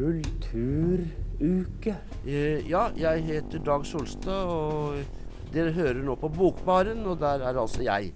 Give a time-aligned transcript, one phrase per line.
[0.00, 1.92] Kulturuke.
[2.26, 4.94] Eh, Ja, jeg heter Dag Solstad, og
[5.52, 8.14] dere hører nå på Bokbaren, og der er altså jeg.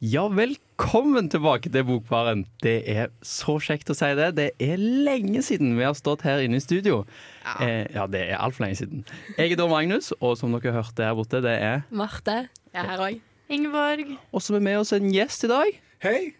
[0.00, 2.46] Ja, velkommen tilbake til Bokbaren.
[2.64, 4.30] Det er så kjekt å si det.
[4.40, 7.04] Det er lenge siden vi har stått her inne i studio.
[7.44, 9.04] Ja, eh, ja det er altfor lenge siden.
[9.36, 12.48] Jeg er da Magnus, og som dere hørte her borte, det er Marte.
[12.72, 13.20] Jeg er her òg.
[13.52, 14.16] Ingeborg.
[14.32, 15.80] Og så er vi med oss en gjest i dag.
[16.00, 16.37] Hei,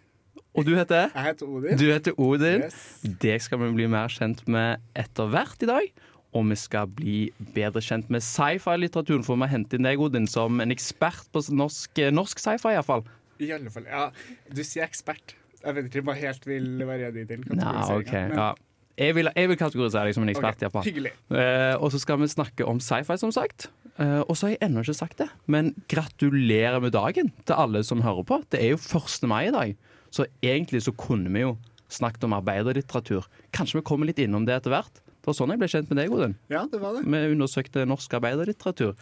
[0.59, 1.09] Og du heter?
[1.15, 1.79] jeg heter Odin.
[1.79, 2.65] Du heter Odin.
[2.67, 3.01] Yes.
[3.23, 5.89] Det skal vi bli mer kjent med etter hvert i dag.
[6.37, 10.27] Og vi skal bli bedre kjent med sci-fi-litteraturen, for vi har hentet inn deg, Odin,
[10.29, 13.07] som en ekspert på norsk, norsk sci-fi, iallfall.
[13.41, 13.87] I alle fall.
[13.89, 14.11] Ja,
[14.53, 15.37] du sier ekspert.
[15.65, 18.03] Jeg vet ikke hva jeg helt vil være i den Nei, kategoriseringen.
[18.05, 18.13] OK.
[18.13, 18.55] men- Ja.
[18.99, 20.85] Jeg vil, jeg vil kategorisere deg som en ekspert, ok, iallfall.
[20.85, 21.13] Hyggelig.
[21.31, 23.69] Eh, og så skal vi snakke om sci-fi, som sagt.
[23.99, 27.85] Eh, og så har jeg ennå ikke sagt det, men gratulerer med dagen til alle
[27.87, 28.41] som hører på.
[28.51, 29.23] Det er jo 1.
[29.31, 29.77] mai i dag,
[30.15, 31.53] så egentlig så kunne vi jo
[31.93, 33.23] snakket om arbeiderlitteratur.
[33.57, 34.95] Kanskje vi kommer litt innom det etter hvert.
[35.19, 36.35] Det var sånn jeg ble kjent med deg, Odin.
[36.53, 37.03] Ja, det var det.
[37.05, 38.93] Vi undersøkte norsk arbeiderlitteratur,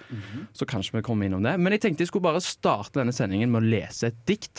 [0.57, 1.55] så kanskje vi kommer innom det.
[1.61, 4.59] Men jeg tenkte jeg skulle bare starte denne sendingen med å lese et dikt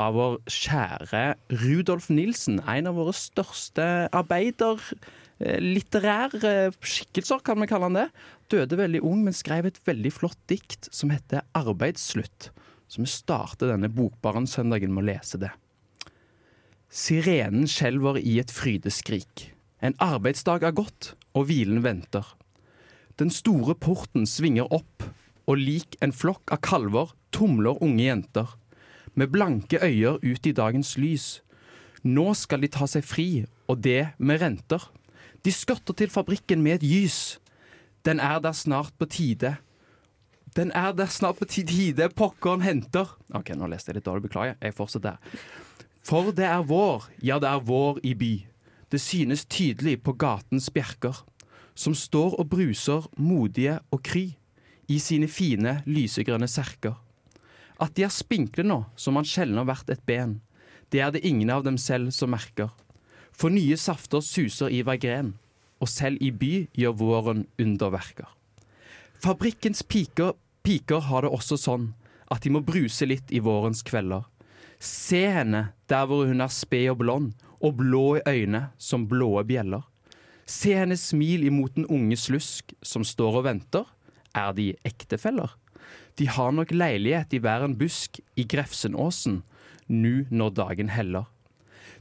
[0.00, 1.22] av vår kjære
[1.62, 2.56] Rudolf Nilsen.
[2.66, 8.08] En av våre største arbeiderlitterære skikkelser, kan vi kalle han det.
[8.50, 12.50] Døde veldig ung, men skrev et veldig flott dikt som heter 'Arbeidsslutt'.
[12.88, 15.50] Så vi starter denne Bokbaren-søndagen med å lese det.
[16.94, 19.48] Sirenen skjelver i et frydeskrik.
[19.82, 22.22] En arbeidsdag er gått, og hvilen venter.
[23.18, 25.02] Den store porten svinger opp,
[25.50, 28.54] og lik en flokk av kalver tumler unge jenter.
[29.18, 31.26] Med blanke øyer ut i dagens lys.
[32.06, 33.28] Nå skal de ta seg fri,
[33.66, 34.86] og det med renter.
[35.42, 37.20] De skotter til fabrikken med et gys.
[38.06, 39.56] Den er der snart på tide.
[40.54, 43.16] Den er der snart på tide pokkeren henter.
[43.34, 44.60] OK, nå leste jeg litt dårlig, beklager.
[44.62, 45.18] Jeg fortsetter.
[46.04, 48.34] For det er vår, ja det er vår i by.
[48.92, 51.16] Det synes tydelig på gatens bjerker,
[51.74, 54.26] som står og bruser modige og kry
[54.86, 56.98] i sine fine, lysegrønne serker.
[57.80, 60.38] At de er spinkle nå, som man sjelden har vært et ben,
[60.92, 62.68] det er det ingen av dem selv som merker.
[63.34, 65.32] For nye safter suser i hver gren,
[65.80, 68.28] og selv i by gjør våren underverker.
[69.24, 71.88] Fabrikkens piker, piker har det også sånn
[72.30, 74.28] at de må bruse litt i vårens kvelder.
[74.84, 77.32] Se henne der hvor hun er sped og blond,
[77.64, 79.80] og blå i øynene som blåe bjeller.
[80.44, 83.86] Se hennes smil imot den unge slusk som står og venter.
[84.36, 85.54] Er de ektefeller?
[86.20, 89.40] De har nok leilighet i hver en busk i Grefsenåsen,
[89.88, 91.24] nu når dagen heller.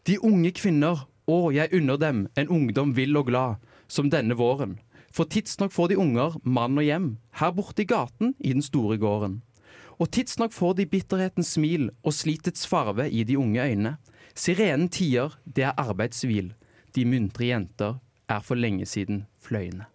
[0.04, 4.76] De unge kvinner, å, jeg unner dem en ungdom vill og glad, som denne våren.
[5.14, 9.00] For tidsnok får de unger mann og hjem, her borte i gaten i den store
[9.00, 9.40] gården.
[10.02, 13.98] Og tidsnok får de bitterhetens smil og slitets farve i de unge øynene.
[14.36, 16.54] Sirenen tier, det er arbeidshvil.
[16.96, 18.00] De muntre jenter
[18.30, 19.86] er for lenge siden fløyende.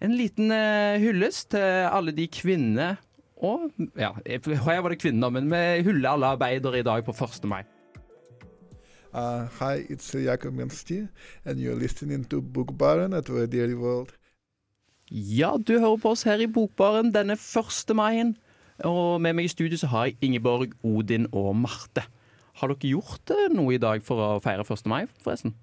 [0.00, 2.96] En liten eh, hyllest til alle de kvinnene
[3.40, 7.44] og Ja, her var det kvinner, men vi hyller alle arbeidere i dag på 1.
[7.48, 7.62] mai.
[9.12, 11.08] Uh, hi, it's uh, Jakob Mensti,
[11.44, 14.12] and you're listening to Book Baron at Radio World.
[15.10, 17.96] Ja, du hører på oss her i Bokbaren denne 1.
[17.96, 18.36] maien.
[18.88, 22.04] Og med meg i studio så har jeg Ingeborg, Odin og Marte.
[22.60, 24.86] Har dere gjort eh, noe i dag for å feire 1.
[24.90, 25.54] mai, forresten?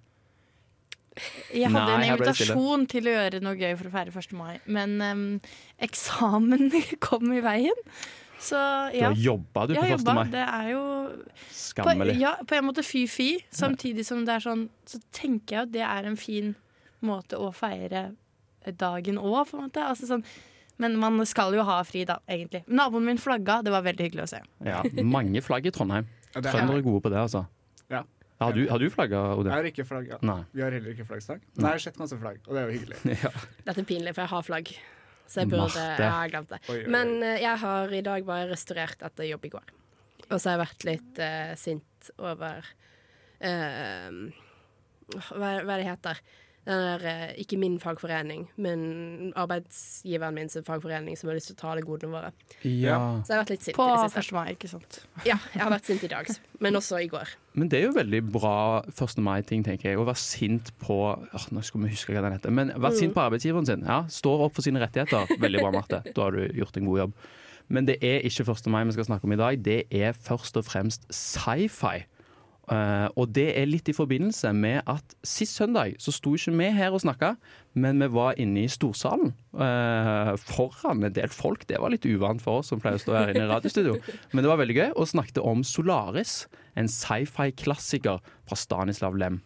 [1.49, 4.35] Jeg hadde Nei, en invitasjon til å gjøre noe gøy for å feire 1.
[4.37, 5.23] mai, men um,
[5.81, 6.67] eksamen
[7.07, 7.79] kom i veien.
[8.37, 8.59] Så
[8.93, 9.95] Du har jobba du på har 1.
[9.97, 10.13] jobba.
[10.19, 10.27] mai.
[10.35, 12.17] Det er jo på, Skammelig.
[12.21, 13.31] ja, på en måte fy-fy.
[13.49, 16.53] Samtidig som det er sånn Så tenker jeg at det er en fin
[17.01, 18.11] måte å feire
[18.77, 19.81] dagen òg, på en måte.
[19.81, 20.23] Altså sånn
[20.77, 22.63] men man skal jo ha fri, da, egentlig.
[22.67, 24.41] Naboen min flagga, det var veldig hyggelig å se.
[24.65, 26.07] Ja, mange flagg i Trondheim.
[26.35, 27.45] Er- Trøndere er gode på det, altså.
[27.89, 28.03] Ja.
[28.37, 29.49] Har du, har du flagga, Odin?
[29.49, 30.19] Jeg har ikke flagga.
[30.19, 30.19] Ja.
[30.29, 30.43] Nei.
[30.53, 31.41] Vi har heller ikke flaggstang.
[31.55, 32.99] Men jeg har sett masse flagg, og det er jo hyggelig.
[33.25, 33.31] Ja.
[33.65, 34.73] Dette er pinlig, for jeg har flagg.
[35.27, 35.85] Så jeg burde Marte.
[35.97, 36.59] Jeg har glemt det.
[36.69, 36.91] Oi, oi, oi.
[36.93, 39.73] Men eh, jeg har i dag bare restaurert etter jobb i går.
[40.27, 42.69] Og så har jeg vært litt uh, sint over
[43.41, 44.19] uh,
[45.33, 46.21] hva, hva det heter
[46.67, 51.59] der, eh, ikke min fagforening, men arbeidsgiveren min sin fagforening som har lyst til å
[51.61, 52.31] ta alle godene våre.
[52.67, 52.97] Ja.
[53.23, 54.23] Så jeg har vært litt sint På i det siste.
[54.27, 54.35] 1.
[54.35, 54.99] mai, ikke sant?
[55.23, 56.27] Ja, jeg har vært sint i dag,
[56.59, 57.31] men også i går.
[57.55, 59.23] Men det er jo veldig bra 1.
[59.23, 59.97] mai-ting, tenker jeg.
[59.97, 62.51] Å være sint på åh, Nå skal vi huske hva den heter.
[62.51, 63.87] Men være sint på arbeidsgiveren sin.
[63.87, 65.31] Ja, Står opp for sine rettigheter.
[65.39, 66.03] Veldig bra, Marte.
[66.13, 67.13] Da har du gjort en god jobb.
[67.69, 68.67] Men det er ikke 1.
[68.71, 69.63] mai vi skal snakke om i dag.
[69.63, 72.05] Det er først og fremst sci-fi.
[72.67, 76.67] Eh, og det er litt i forbindelse med at sist søndag så sto ikke vi
[76.75, 77.35] her og snakka,
[77.79, 81.63] men vi var inne i storsalen uh, foran en del folk.
[81.69, 83.95] Det var litt uvant for oss som pleier å stå her inne i radiostudio.
[84.33, 86.41] Men det var veldig gøy, og snakket om Solaris,
[86.75, 88.19] en sci-fi-klassiker
[88.49, 89.39] fra Stanislav Lem.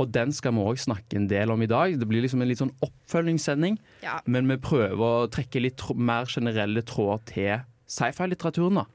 [0.00, 1.98] Og den skal vi òg snakke en del om i dag.
[1.98, 3.76] Det blir liksom en litt sånn oppfølgingssending.
[4.04, 4.20] Ja.
[4.24, 7.52] Men vi prøver å trekke litt mer generelle tråder til
[7.92, 8.82] sci-fi-litteraturen.
[8.82, 8.86] da.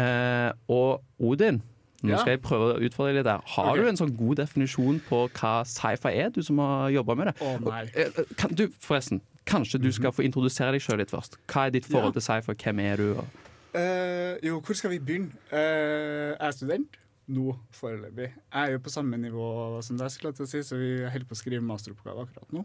[0.00, 1.60] Eh, og Odin,
[2.10, 3.44] nå skal jeg prøve å utfordre deg litt der.
[3.54, 3.82] Har okay.
[3.82, 7.36] du en sånn god definisjon på hva sci-fi er, du som har jobba med det?
[7.44, 7.84] Å nei.
[7.94, 11.38] Eh, eh, Kan du, forresten, kanskje du skal få introdusere deg sjøl litt først.
[11.50, 12.20] Hva er ditt forhold Ja.
[12.20, 12.58] til sci-fi?
[12.64, 13.08] Hvem er du?
[13.22, 13.42] Og
[13.74, 15.32] Uh, jo, hvor skal vi begynne?
[15.50, 16.98] Uh, jeg er student
[17.34, 18.28] nå foreløpig.
[18.30, 19.46] Jeg er jo på samme nivå
[19.82, 22.54] som deg, skulle jeg til å si, så vi holder på å skrive masteroppgave akkurat
[22.54, 22.62] nå.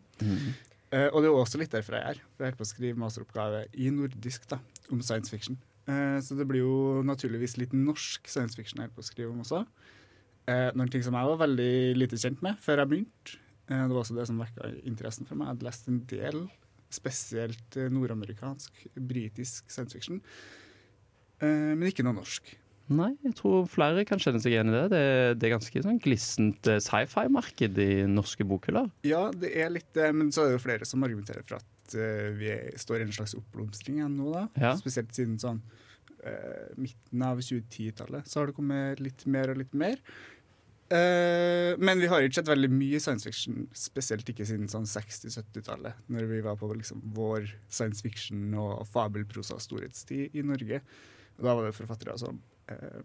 [0.89, 2.21] Eh, og det er også litt derfor jeg er her.
[2.36, 4.59] For jeg holder på å skrive masteroppgave i nordisk da,
[4.91, 5.59] om science fiction.
[5.89, 9.41] Eh, så det blir jo naturligvis litt norsk science fiction jeg på å skrive om
[9.44, 9.63] også.
[10.50, 13.41] Eh, noen ting som jeg var veldig lite kjent med før jeg begynte.
[13.69, 15.47] Eh, det var også det som vekka interessen for meg.
[15.50, 16.41] Jeg hadde lest en del,
[16.94, 20.24] spesielt nordamerikansk, britisk science fiction.
[21.39, 22.50] Men ikke noe norsk.
[22.89, 24.88] Nei, jeg tror flere kan kjenne seg igjen i det.
[24.91, 28.89] Det er, det er ganske sånn glissent sci-fi-marked i norske bokhyller.
[29.07, 31.78] Ja, det er litt det, men så er det jo flere som argumenterer for at
[31.97, 34.47] eh, vi står i en slags oppblomstring igjen nå, da.
[34.59, 34.74] Ja.
[34.80, 35.62] Spesielt siden sånn
[36.24, 40.01] uh, midten av 2010-tallet så har det kommet litt mer og litt mer.
[40.89, 46.00] Uh, men vi har ikke sett veldig mye science fiction, spesielt ikke siden sånn 60-70-tallet,
[46.09, 50.81] når vi var på liksom vår science fiction og fabelprosa storhetstid i Norge.
[51.38, 52.41] Og da var det forfattere som
[52.74, 53.01] uh,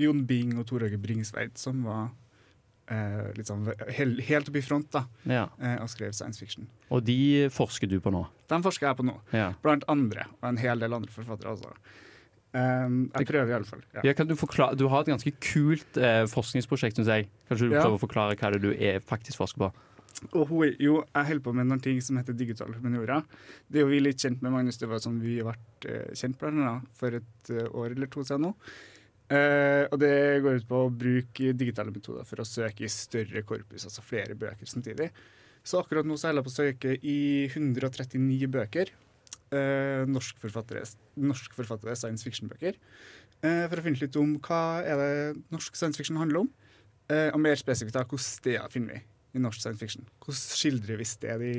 [0.00, 2.10] Jon Bing og Tor Åge Bringsveit som var
[2.88, 5.48] sånn helt, helt oppe i front da, Ja.
[5.60, 6.66] eh, og skrev science fiction.
[6.90, 8.26] Og de forsker du på nå.
[8.48, 9.52] Den forsker jeg på nå, Ja.
[9.62, 11.72] blant andre, og en hel del andre forfattere også.
[12.54, 13.80] Um, jeg prøver i alle fall.
[13.94, 14.00] Ja.
[14.04, 17.28] Ja, kan du, forklare, du har et ganske kult eh, forskningsprosjekt, syns jeg.
[17.48, 17.82] Kanskje du Ja.
[17.82, 19.72] prøver å forklare hva det er du er, faktisk forsker på?
[20.34, 23.24] Er- jo, jeg holder på med noen ting som heter digital humaniora.
[23.70, 24.76] Det er jo vi litt kjent med, Magnus.
[24.76, 25.54] Det var sånn vi ble
[25.86, 28.54] eh, kjent blant annet for et eh, år eller to siden nå.
[29.32, 33.44] Eh, og det går ut på å bruke digitale metoder for å søke i større
[33.48, 35.08] korpus, altså flere bøker samtidig.
[35.64, 37.18] Så akkurat nå så holder jeg på å søke i
[37.48, 38.92] 139 bøker.
[39.52, 40.82] Eh, norskforfattere,
[41.20, 42.78] norskforfattede science fiction-bøker.
[43.42, 45.14] Uh, for å finne litt om hva er det
[45.50, 46.52] norsk science fiction handler om.
[47.12, 49.00] Og mer spesifikt da, hvilke steder finner vi
[49.36, 50.06] i norsk science fiction.
[50.22, 51.56] Hvordan skildrer vi sted i,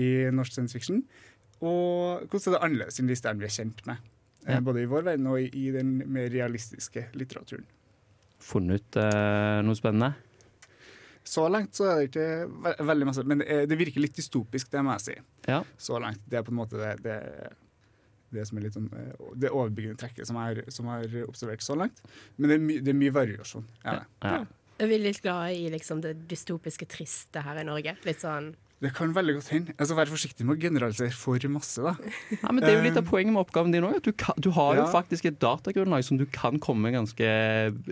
[0.00, 1.04] i norsk science fiction?
[1.60, 4.00] Og hvordan er det annerledes enn de stedene vi er kjent med?
[4.46, 4.60] Eh, Ja.
[4.62, 7.64] Både i vår verden og i, i den mer realistiske litteraturen.
[8.46, 10.12] Funnet ut eh, noe spennende?
[11.26, 12.26] Så langt så er det ikke
[12.62, 15.16] ve veldig masse, men det, er, det virker litt dystopisk, det må jeg si.
[15.50, 15.64] Ja.
[15.82, 16.20] Så langt.
[16.30, 17.16] Det er på en måte det, det,
[18.36, 21.98] det som er litt sånn eh, det overbyggende trekket som jeg har- observert så langt.
[22.36, 23.66] Men det er, my, det er mye variasjon.
[23.82, 23.96] Ja.
[24.22, 24.36] Ja.
[24.78, 27.96] Er vi litt glad i liksom, det dystopiske triste her i Norge?
[28.06, 28.52] Litt sånn
[28.84, 29.74] Det kan veldig godt hende.
[29.80, 31.94] Altså, Vær forsiktig med å generalisere for masse, da.
[32.42, 33.94] Ja, men Det er jo litt av poenget med oppgaven din òg.
[34.04, 34.90] Du, du har jo Ja.
[34.92, 37.30] faktisk et datagrunnlag som du kan komme med ganske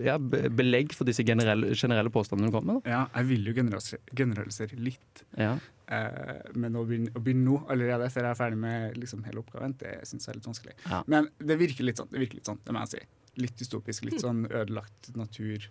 [0.05, 2.85] ja, belegg for disse generelle, generelle påstandene du kommer med.
[2.85, 2.91] Da.
[2.99, 5.25] Ja, jeg vil jo generalisere, generalisere litt.
[5.41, 5.55] Ja.
[5.88, 9.41] Eh, men å begynne, å begynne nå, allerede før jeg er ferdig med liksom, hele
[9.41, 10.76] oppgaven, det syns jeg er litt vanskelig.
[11.17, 13.03] Men det virker litt sånn, det virker litt sånn, det må jeg si.
[13.41, 15.64] Litt dystopisk, litt sånn ødelagt natur.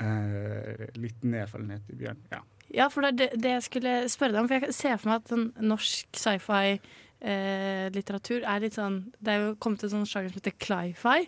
[0.00, 2.18] Eh, litt nedfallenhet i bjørn.
[2.32, 2.40] Ja.
[2.74, 4.48] Ja, for det er det, jeg skulle spørre deg om.
[4.50, 9.60] For jeg ser for meg at sånn norsk sci-fi-litteratur er litt sånn Det er jo
[9.62, 11.20] kommet en sånn sjanger som heter cli-fi,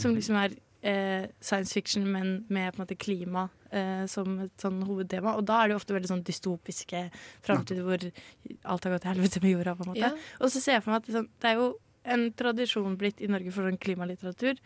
[0.00, 0.50] som liksom er
[0.84, 5.34] eh, science fiction, men med på en måte klima eh, som et sånn hovedtema.
[5.38, 7.06] Og da er det jo ofte veldig sånn dystopiske
[7.44, 10.06] framtider hvor alt har gått til helvete med jorda, på en måte.
[10.06, 10.12] Ja.
[10.40, 11.70] Og så ser jeg for meg at liksom, det er jo
[12.14, 14.60] en tradisjon blitt i Norge for sånn klimalitteratur.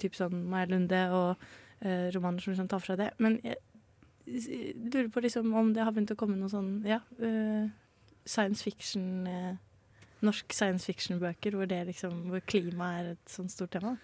[0.00, 1.46] Typ sånn Maja Lunde og
[1.84, 3.12] eh, romaner som liksom tar fra det.
[3.20, 3.60] Men jeg
[4.26, 7.66] lurer på liksom om det har begynt å komme noen sånn ja, eh,
[8.24, 9.54] science fiction eh,
[10.24, 13.98] Norsk science fiction-bøker hvor, liksom, hvor klima er et sånt stort tema.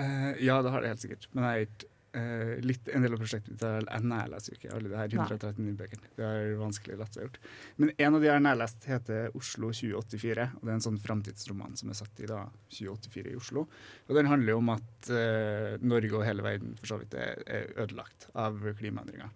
[0.00, 1.26] Eh, ja, det har det helt sikkert.
[1.36, 4.58] Men jeg er ikke eh, litt, en del av prosjektet mitt er jeg nærleser jo
[4.58, 6.10] ikke alle de her 139 bøkene.
[6.16, 7.38] Det er vanskelig latt seg gjort.
[7.82, 10.48] Men en av de jeg har nærlest, heter Oslo 2084.
[10.58, 12.42] og Det er en sånn framtidsroman som er satt i da
[12.72, 13.66] 2084 i Oslo.
[14.08, 17.42] Og Den handler jo om at uh, Norge og hele verden for så vidt er,
[17.46, 19.32] er ødelagt av klimaendringer.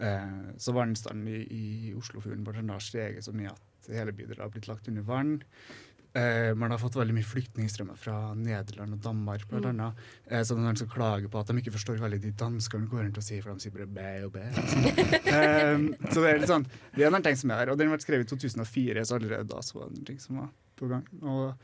[0.00, 4.52] Uh, så vannstanden i, i Oslofjorden blant annet steget så mye at hele bydelen har
[4.52, 5.38] blitt lagt under vann.
[6.12, 9.70] Eh, man har fått veldig mye flyktningstrømmer fra Nederland og Danmark, blant Mm.
[9.70, 9.94] annet.
[10.26, 13.18] Eh, så noen skal klage på at de ikke forstår veldig de danskene går rundt
[13.18, 14.42] og sier, for de sier bare bæ og bæ.
[15.36, 15.78] eh,
[16.10, 17.70] så det er litt sånn, det er en ting som er her.
[17.70, 20.50] Og den ble skrevet i 2004, så allerede da så var det ting som var
[20.80, 21.06] på gang.
[21.22, 21.54] Og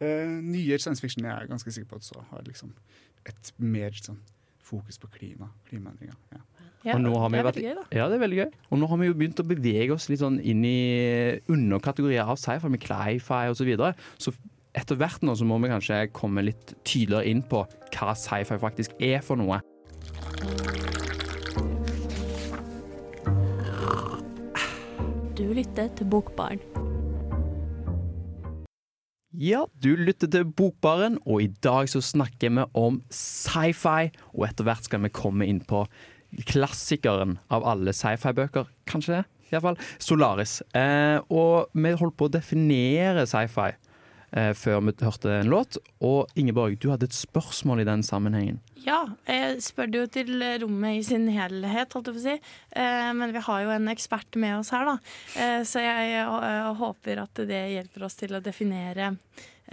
[0.00, 2.72] eh, nyere science fiction er jeg ganske sikker på at så har liksom
[3.26, 4.20] et mer sånn
[4.62, 6.14] fokus på klima, klimaendringer.
[6.30, 6.38] Ja.
[6.86, 7.96] Ja, og nå har det er vært, veldig gøy, da.
[7.98, 8.50] Ja, det er veldig gøy.
[8.70, 10.78] Og nå har vi jo begynt å bevege oss litt sånn inn i
[11.50, 13.58] underkategorier av sci-fi, med cli-fi osv.
[13.58, 13.94] Så, videre.
[14.22, 14.34] så
[14.78, 17.64] etter hvert nå så må vi kanskje komme litt tydeligere inn på
[17.96, 19.58] hva sci-fi faktisk er for noe.
[25.38, 26.62] Du lytter til Bokbarn.
[29.38, 34.08] Ja, du lytter til Bokbaren, og i dag så snakker vi om sci-fi.
[34.34, 35.84] Og etter hvert skal vi komme inn på
[36.48, 39.24] klassikeren av alle sci-fi-bøker, kanskje det?
[39.48, 40.60] Iallfall Solaris.
[40.76, 45.78] Eh, og vi holdt på å definere sci-fi eh, før vi hørte en låt.
[46.04, 48.60] Og Ingeborg, du hadde et spørsmål i den sammenhengen.
[48.84, 52.36] Ja, jeg spør jo til rommet i sin helhet, holdt jeg på å si.
[52.78, 54.96] Eh, men vi har jo en ekspert med oss her, da.
[55.36, 59.14] Eh, så jeg, eh, håper at det hjelper oss til å definere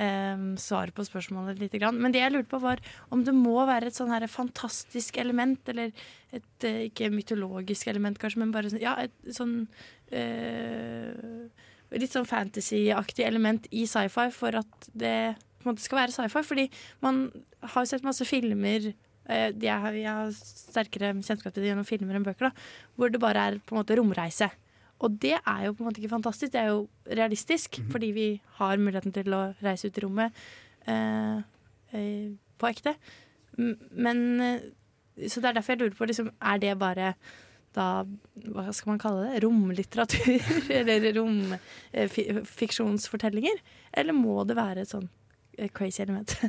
[0.02, 1.76] eh, svaret på spørsmålet litt.
[1.76, 2.00] Grann.
[2.02, 2.82] Men det jeg lurte på var
[3.14, 5.92] om det må være et sånn her fantastisk element, eller
[6.36, 9.64] et eh, ikke mytologisk element kanskje, men bare sånn, ja, et sånn
[10.12, 11.48] eh,
[11.96, 16.42] Litt sånn fantasy-aktig element i sci-fi for at det på en måte skal være sci-fi.
[16.44, 16.66] Fordi
[17.06, 17.28] man
[17.62, 21.88] har jo sett masse filmer eh, jeg, har, jeg har sterkere kjennskap til det gjennom
[21.88, 24.50] filmer enn bøker, da, hvor det bare er på en måte romreise.
[25.04, 26.88] Og det er jo på en måte ikke fantastisk, det er jo
[27.18, 28.28] realistisk, fordi vi
[28.60, 30.30] har muligheten til å reise ut i rommet
[30.88, 31.38] eh,
[31.92, 32.94] eh, på ekte.
[33.58, 34.60] Men eh,
[35.28, 37.14] Så det er derfor jeg lurer på, liksom, er det bare
[37.76, 38.06] da,
[38.56, 40.40] hva skal man kalle det, romlitteratur?
[40.80, 43.58] Eller romfiksjonsfortellinger?
[43.92, 45.10] Eller må det være et sånn
[45.58, 46.38] eh, crazy element?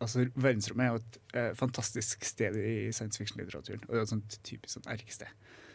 [0.00, 3.80] Altså, Verdensrommet er jo et eh, fantastisk sted i science fiction-litteraturen.
[3.84, 5.26] Og det er et sånt typisk sånn erkested.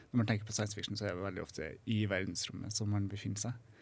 [0.09, 3.05] Når man tenker på science fiction, så er det veldig ofte i verdensrommet som man
[3.11, 3.75] befinner seg.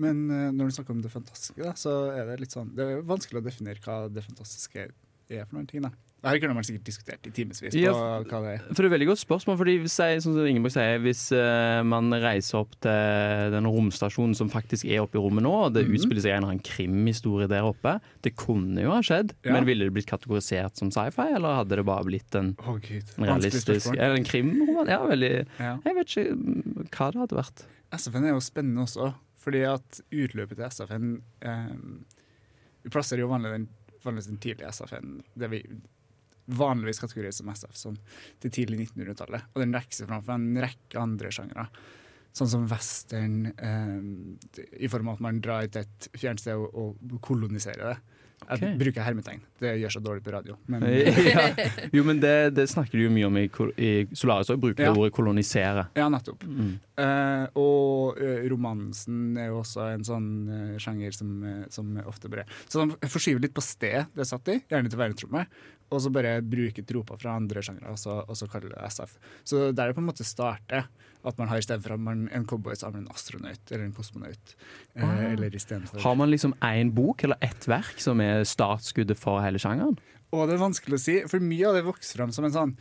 [0.00, 2.86] Men eh, når du snakker om det fantastiske, da, så er det litt sånn Det
[2.86, 5.84] er vanskelig å definere hva det fantastiske er for noen ting.
[5.84, 5.92] da.
[6.24, 7.92] Her kunne man sikkert diskutert i timevis Ja,
[8.24, 8.54] det.
[8.72, 9.58] For det er veldig godt spørsmål.
[9.60, 14.48] fordi hvis, sånn som Ingeborg sier, hvis eh, man reiser opp til den romstasjonen som
[14.48, 15.94] faktisk er oppe i rommet nå, og det Mhm.
[15.98, 19.52] utspiller seg en eller annen krimhistorie der oppe Det kunne jo ha skjedd, Ja.
[19.52, 23.24] men ville det blitt kategorisert som sci-fi, eller hadde det bare blitt en, oh, en
[23.28, 23.92] realistisk.
[23.92, 24.88] Eller en krimroman?
[24.88, 25.78] Ja, veldig Ja.
[25.84, 27.64] Jeg vet ikke mm, hva det hadde vært.
[27.92, 31.68] SF-en er jo spennende også, fordi at utløpet til SF-en eh,
[32.82, 33.68] Vi plasserer jo vanlig den,
[34.04, 35.62] vanlig den tidlige SF-en, det vi
[36.46, 37.98] vanligvis kategorier som SF, som
[38.42, 39.50] til tidlig 1900-tallet.
[39.54, 41.68] Og den rekker seg framfor en rekke andre sjangere.
[42.34, 46.74] Sånn som western, eh, i form av at man drar til et fjernt sted og,
[46.74, 47.98] og koloniserer det.
[48.44, 48.72] Jeg okay.
[48.76, 49.40] bruker hermetegn.
[49.62, 50.56] Det gjør seg dårlig på radio.
[50.68, 50.84] Men,
[51.30, 51.44] ja.
[51.94, 53.44] Jo, men det, det snakker du jo mye om i,
[53.80, 54.92] i Solaris òg, bruker Ja.
[54.92, 55.86] ordet kolonisere.
[55.96, 56.44] Ja, nettopp.
[56.44, 56.74] Mm.
[57.00, 61.30] Eh, og eh, romansen er jo også en sånn eh, sjanger som,
[61.72, 65.00] som ofte bare Så de forskyver litt på sted det er satt i, gjerne til
[65.00, 65.56] verdensrommet,
[65.92, 69.16] og så bare bruker troper fra andre sjangere, og og så kalle det SF.
[69.44, 70.88] Så der det på en måte starter,
[71.24, 73.70] at man har i stedet for at man en cowboy så har man en astronaut
[73.72, 74.56] eller en kosmonaut.
[74.94, 75.50] Eh, eller
[75.86, 79.96] for Har man liksom én bok eller ett verk som er startskuddet for hele sjangeren?
[80.34, 82.72] Og det er vanskelig å si, for mye av det vokser fram som en sånn,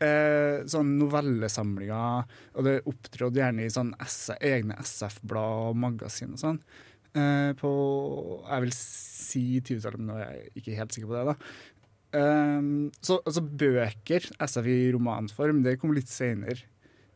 [0.00, 2.24] eh, sånn novellesamlinger,
[2.56, 6.62] og det opptrådte gjerne i sånn SF, egne SF-blad og magasin og sånn.
[7.12, 7.70] Eh, på
[8.48, 11.24] jeg vil si 20-tallet, men nå er jeg ikke helt sikker på det.
[11.28, 11.34] da.
[12.12, 16.58] Um, så altså bøker, SF i romanform, det kom litt senere.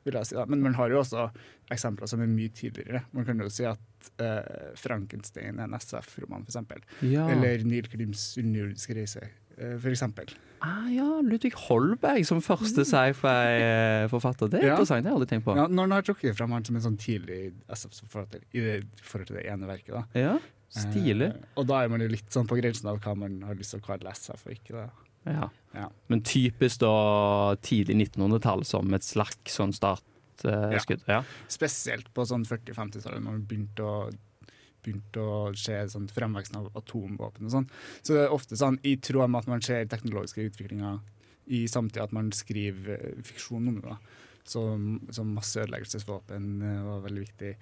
[0.06, 0.44] Vil jeg si da.
[0.46, 1.26] Men man har jo også
[1.74, 3.02] eksempler som er mye tidligere.
[3.12, 3.80] Man kan jo si at
[4.22, 6.60] uh, Frankenstein er en SF-roman, f.eks.
[7.02, 7.26] Ja.
[7.34, 9.24] Eller Neil Klims underjordiske reise,
[9.58, 10.30] uh, for eksempel.
[10.64, 14.48] Ah, ja, Ludvig Holberg som første sci-fi-forfatter.
[14.48, 14.72] Det er Ja.
[14.74, 15.56] interessant, det har jeg aldri tenkt på.
[15.56, 19.02] Ja, når han har trukket frem han som en sånn tidlig SF-forfatter i det, i
[19.02, 19.92] forhold til det ene verket.
[19.94, 20.04] da.
[20.14, 20.38] Ja,
[20.72, 21.30] stilig.
[21.32, 23.74] Eh, og da er man jo litt sånn på grensen av hva man har lyst
[23.74, 24.74] til å kalle SF ikke.
[24.76, 24.86] det.
[25.26, 25.48] Ja.
[25.76, 25.88] Ja.
[26.08, 31.02] Men typisk da tidlig 1900-tall som et slags sånn startskudd.
[31.10, 31.22] ja.
[31.52, 33.98] Spesielt på sånn 40-50-tallet, når man begynte å
[34.86, 37.64] begynte å se sånn fremveksten av atomvåpen og sånn.
[38.02, 41.00] Så det er ofte sånn i tråd med at man ser teknologiske utviklinger
[41.46, 43.90] i samtida, at man skriver eh, fiksjon om det.
[43.90, 43.98] da.
[44.46, 44.62] Så,
[45.10, 47.54] så masseødeleggelsesvåpen eh, var veldig viktig.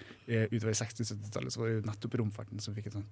[0.50, 3.08] Utover 60-70-tallet så var det jo nettopp romfarten som fikk en sånn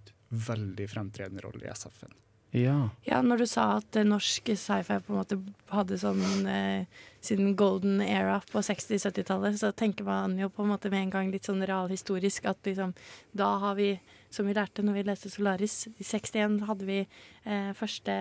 [0.51, 2.15] veldig fremtredende rolle i SF-en.
[2.53, 2.91] Ja.
[3.03, 5.39] Ja, når du sa at eh, norsk sci-fi på en måte
[5.73, 6.85] hadde sånn eh,
[7.25, 11.31] sin golden era på 60-70-tallet, så tenker man jo på en måte med en gang
[11.33, 12.93] litt sånn realhistorisk at liksom
[13.33, 13.95] Da har vi,
[14.33, 18.15] som vi lærte når vi leste Solaris, i 61 hadde vi eh, første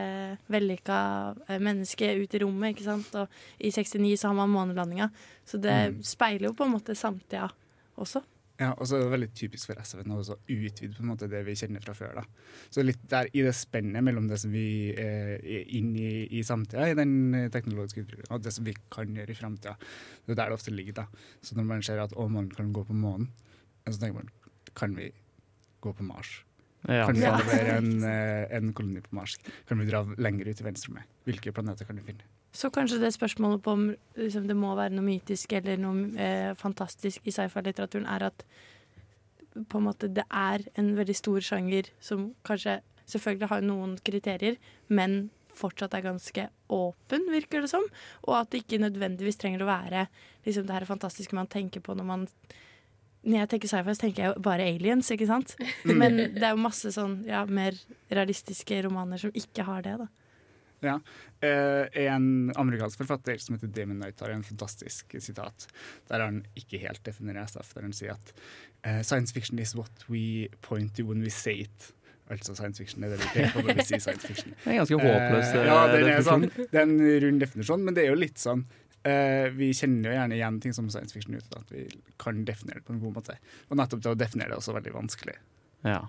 [0.52, 1.00] vellykka
[1.48, 5.10] eh, menneske ut i rommet, ikke sant, og i 69 så har man månelandinga.
[5.48, 6.04] Så det Mm.
[6.04, 7.50] speiler jo på en måte samtida
[7.98, 8.22] også.
[8.62, 11.40] Ja, og så er det veldig typisk for SV-en å utvide på en måte det
[11.48, 12.20] vi kjenner fra før.
[12.20, 12.24] da.
[12.70, 16.44] Så litt der i det spennet mellom det som vi eh, er inn i, i
[16.46, 19.74] samtida, i den eh, teknologiske utviklingen, og det som vi kan gjøre i framtida.
[20.28, 20.94] Det er der det ofte ligger.
[20.94, 21.08] da.
[21.42, 23.32] Så når man ser at å, man kan gå på månen,
[23.90, 24.30] så tenker man
[24.78, 25.10] kan vi
[25.82, 26.44] gå på Mars?
[26.88, 27.06] Ja.
[27.06, 27.36] Kan vi Ja.
[27.38, 29.38] etablere en, eh, en koloni på Mars?
[29.68, 31.04] Kan vi dra lenger ut i med?
[31.26, 32.24] Hvilke planeter kan vi finne?
[32.54, 36.54] Så kanskje det spørsmålet på om liksom, det må være noe mytisk eller noe eh,
[36.54, 38.44] fantastisk i sci-fi-litteraturen, er at
[39.70, 44.58] på en måte det er en veldig stor sjanger som kanskje selvfølgelig har noen kriterier,
[44.90, 47.84] men fortsatt er ganske åpen, virker det som.
[48.28, 50.08] Og at det ikke nødvendigvis trenger å være
[50.46, 52.28] liksom, det her fantastiske man tenker på når man
[53.24, 55.54] når jeg tenker sci-fi, så tenker jeg jo bare aliens, ikke sant?
[56.02, 57.78] Men det er jo masse sånn ja, mer
[58.10, 60.10] realistiske romaner som ikke har det, da.
[60.82, 60.96] Ja.
[61.46, 65.68] Eh, en amerikansk forfatter som heter Damon Knight har en fantastisk sitat
[66.10, 68.34] der han ikke helt definerer SF, der han sier at
[68.82, 71.92] eh, science fiction is what we point to when we say it.
[72.32, 74.54] Altså science fiction er det vi peker på når vi sier science fiction.
[74.64, 77.98] Det er ganske håpløs, Eh, ja, den er, sånn, det er en rund definisjon, men
[77.98, 78.66] det er jo litt sånn
[79.08, 81.86] eh, Vi kjenner jo gjerne igjen ting som science fiction uten at vi
[82.22, 83.38] kan definere det på en god måte.
[83.70, 85.38] Og nettopp det å definere det er også veldig vanskelig.
[85.88, 86.02] Ja.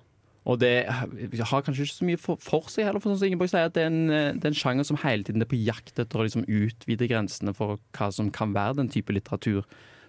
[0.42, 3.52] Og det har kanskje ikke så mye for, for seg heller, for sånn som Ingeborg
[3.52, 5.60] sier, at det er, en, eh, det er en sjanger som hele tiden er på
[5.60, 9.62] jakt etter å liksom utvide grensene for hva som kan være den type litteratur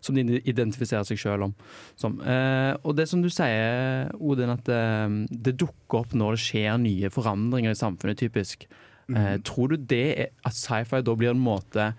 [0.03, 1.53] som de identifiserer seg sjøl om.
[1.99, 2.17] Som.
[2.19, 6.81] Eh, og det som du sier, Odin, at eh, det dukker opp når det skjer
[6.81, 8.67] nye forandringer i samfunnet, typisk.
[9.11, 9.45] Eh, mm.
[9.47, 11.91] tror du det er at sci-fi da blir en måte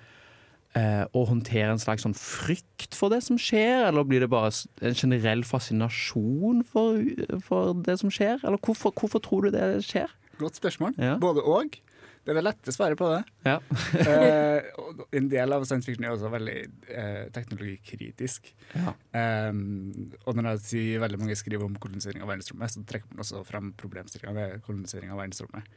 [0.78, 4.52] eh, å håndtere en slags sånn frykt for det som skjer, eller blir det bare
[4.84, 7.00] en generell fascinasjon for,
[7.46, 8.38] for det som skjer?
[8.42, 10.12] Eller hvorfor, hvorfor tror du det skjer?
[10.40, 10.96] Godt spørsmål.
[10.98, 11.16] Ja.
[11.22, 11.78] Både og.
[12.24, 13.20] Det er det lette svaret på det.
[13.44, 13.58] Ja.
[14.04, 14.64] Eh,
[15.18, 16.54] en del av science fiction er også veldig
[16.88, 18.48] eh, teknologikritisk.
[18.72, 18.94] Ja.
[19.52, 23.24] Um, og når jeg sier veldig mange skriver om kolonisering av verdensrommet, så trekker man
[23.26, 25.68] også frem problemstillinga ved kolonisering av verdensrommet.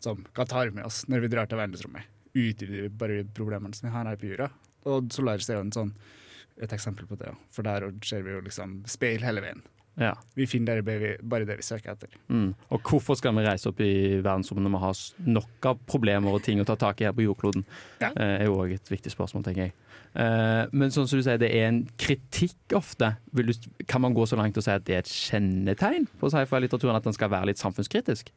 [0.00, 2.08] Som hva tar vi med oss når vi drar til verdensrommet?
[2.34, 4.50] Utvider vi bare problemene som vi har her på jorda?
[4.86, 5.92] Og Solaris er jo en sånn,
[6.60, 7.32] et eksempel på det.
[7.52, 9.62] For der ser vi jo liksom speil hele veien.
[10.00, 10.14] Ja.
[10.36, 12.08] Vi finner bare, det vi- det søker etter.
[12.30, 12.54] Mm.
[12.70, 16.42] Og hvorfor skal vi reise opp i verdensrommet når vi har nok av problemer og
[16.42, 17.64] ting å ta tak i her på jordkloden?
[18.00, 18.08] Ja.
[18.16, 19.72] Eh, er jo òg et viktig spørsmål, tenker jeg.
[20.14, 23.16] Eh, men sånn som du sier, det er en kritikk ofte.
[23.86, 27.04] Kan man gå så langt og si at det er et kjennetegn på sci-fi-litteraturen at
[27.04, 28.30] den skal være litt samfunnskritisk?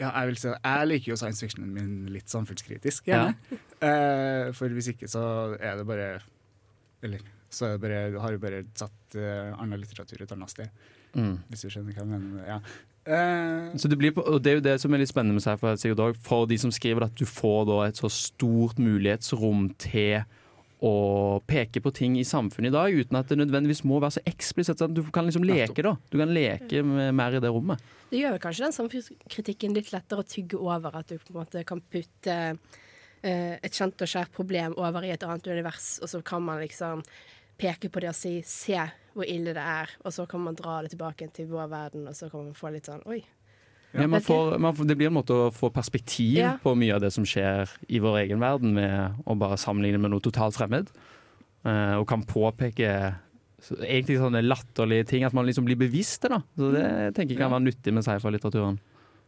[0.00, 3.30] Ja, jeg vil si jeg liker jo science fictionen min litt samfunnskritisk, Ja.
[3.80, 6.20] Eh, for hvis ikke så er det bare
[7.04, 7.20] Eller
[7.52, 10.68] så er det bare, har du bare satt uh, annen litteratur et annet sted.
[11.14, 11.36] Mm.
[11.48, 12.46] Hvis du skjønner hva jeg mener.
[12.48, 12.56] Ja.
[13.06, 15.44] Eh, Så det, blir på, og det er jo det som er litt spennende med
[15.44, 20.24] seg for, for de som skriver at du får da et så stort mulighetsrom til
[20.86, 24.24] å peke på ting i samfunnet i dag, uten at det nødvendigvis må være så
[24.28, 24.80] eksplisitt.
[24.80, 25.96] Sånn du kan liksom leke, da.
[26.10, 27.82] Du kan leke mer i det rommet.
[28.10, 31.64] Det gjør kanskje den samfunnskritikken litt lettere å tygge over, at du på en måte
[31.66, 32.36] kan putte
[33.26, 36.62] eh, et kjent og kjært problem over i et annet univers, og så kan man
[36.62, 37.02] liksom
[37.58, 38.78] peke på det og si 'se
[39.16, 42.14] hvor ille det er', og så kan man dra det tilbake til vår verden, og
[42.14, 43.24] så kan man få litt sånn 'oi'.
[44.02, 46.56] Ja, man får, man får, det blir en måte å få perspektiv Ja.
[46.62, 50.10] på mye av det som skjer i vår egen verden, med å bare sammenligne med
[50.12, 50.88] noe totalt fremmed.
[51.66, 52.90] Uh, og kan påpeke
[53.60, 56.30] så- egentlig sånne latterlige ting, at man liksom blir bevisst det.
[56.30, 56.42] da.
[56.56, 58.78] Så det tenker jeg kan være nyttig med sci-fi-litteraturen.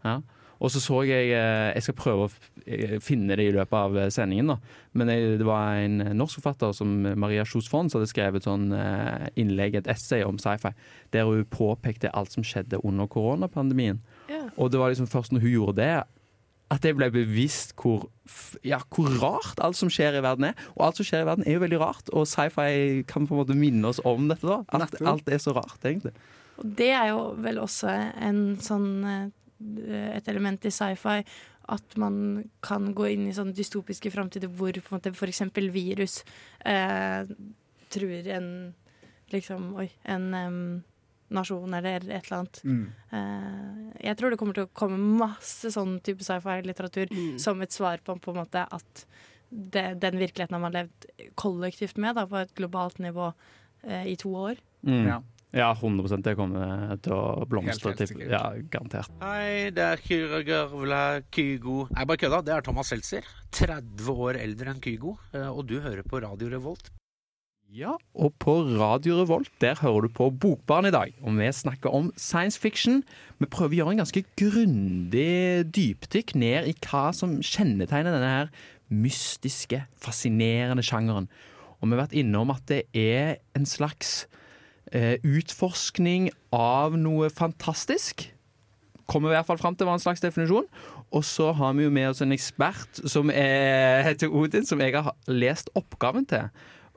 [0.04, 0.20] Ja.
[0.60, 2.30] Og så så jeg eh, Jeg skal prøve å
[2.66, 4.56] eh, finne det i løpet av sendingen, da.
[4.92, 8.72] Men jeg, det var en norsk forfatter som Maria Kjos Fond som hadde skrevet sånn
[9.36, 10.72] innlegg, et essay om sci-fi,
[11.12, 14.00] der hun påpekte alt som skjedde under koronapandemien.
[14.56, 15.92] Og det var liksom først når hun gjorde det,
[16.68, 18.10] at jeg ble bevisst hvor,
[18.66, 20.64] ja, hvor rart alt som skjer i verden er.
[20.76, 23.40] Og alt som skjer i verden er jo veldig rart, og sci-fi kan på en
[23.40, 24.44] måte minne oss om dette.
[24.44, 24.60] da.
[24.76, 26.12] At alt er så rart, egentlig.
[26.58, 27.92] Og det er jo vel også
[28.28, 31.22] en sånn eh, et element i sci-fi
[31.68, 35.42] at man kan gå inn i sånne dystopiske framtider hvor f.eks.
[35.74, 36.22] virus
[36.64, 37.28] eh,
[37.92, 38.50] truer en
[39.28, 40.60] liksom Oi, en em,
[41.30, 42.60] nasjon eller et eller annet.
[42.64, 42.84] Mm.
[43.12, 47.38] Eh, jeg tror det kommer til å komme masse sånn type sci-fi-litteratur Mm.
[47.40, 49.06] som et svar på på en måte at
[49.50, 53.32] det, den virkeligheten har man levd kollektivt med da, på et globalt nivå
[53.84, 54.56] eh, i to år.
[54.84, 55.06] Mm.
[55.06, 55.20] Ja.
[55.50, 57.94] Ja, 100% det kommer til å blomstre.
[57.94, 59.08] Helt, helt til- Ja, garantert.
[59.22, 61.88] Hei, det er Kyra Gørvla, Kygo.
[61.90, 62.42] Nei, bare kødda.
[62.44, 63.24] Det er Thomas Seltzer.
[63.50, 65.16] 30 år eldre enn Kygo.
[65.32, 66.90] eh, Og du hører på Radio Revolt.
[67.68, 71.10] Ja, og på Radio Revolt der hører du på Bokbarn i dag.
[71.20, 73.02] Og vi snakker om science fiction.
[73.36, 78.48] Vi prøver å gjøre en ganske grundig dypdykk ned i hva som kjennetegner denne her
[78.88, 81.28] mystiske, fascinerende sjangeren.
[81.76, 84.22] Og vi har vært innom at det er en slags
[84.88, 88.30] eh, utforskning av noe fantastisk.
[89.04, 90.72] Kommer vi i hvert fall fram til hva en slags definisjon.
[91.12, 94.96] Og så har vi jo med oss en ekspert som er, heter Odin, som jeg
[94.96, 96.48] har lest oppgaven til.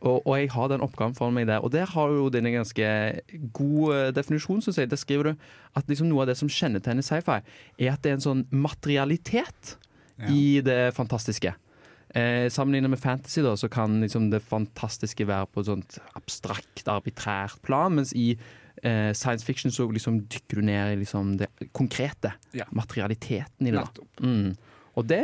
[0.02, 1.62] Og, og jeg har den oppgaven foran meg der.
[1.62, 2.86] Og der har jo den en ganske
[3.54, 4.90] god eh, definisjon, syns jeg.
[4.90, 7.42] Der skriver du at liksom noe av det som kjennetegner sci-fi,
[7.78, 9.76] er at det er en sånn materialitet
[10.30, 11.54] i det fantastiske.
[12.14, 16.84] Eh, Sammenlignet med fantasy da, så kan liksom det fantastiske være på et sånt abstrakt,
[16.92, 18.34] arbitrært plan, mens i
[18.84, 22.34] eh, science fiction så liksom dykker du ned i liksom det konkrete.
[22.58, 22.68] Ja.
[22.76, 23.86] Materialiteten i det.
[24.20, 24.58] Mm.
[25.00, 25.24] Og det,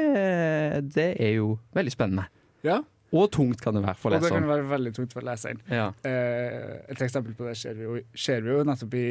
[0.95, 2.29] det er jo veldig spennende.
[2.65, 2.79] Ja.
[3.15, 5.61] Og tungt kan det være for Og det kan være veldig tungt for leseren.
[5.71, 5.93] Ja.
[6.03, 9.07] Eh, et eksempel på det ser vi jo, ser vi jo nettopp i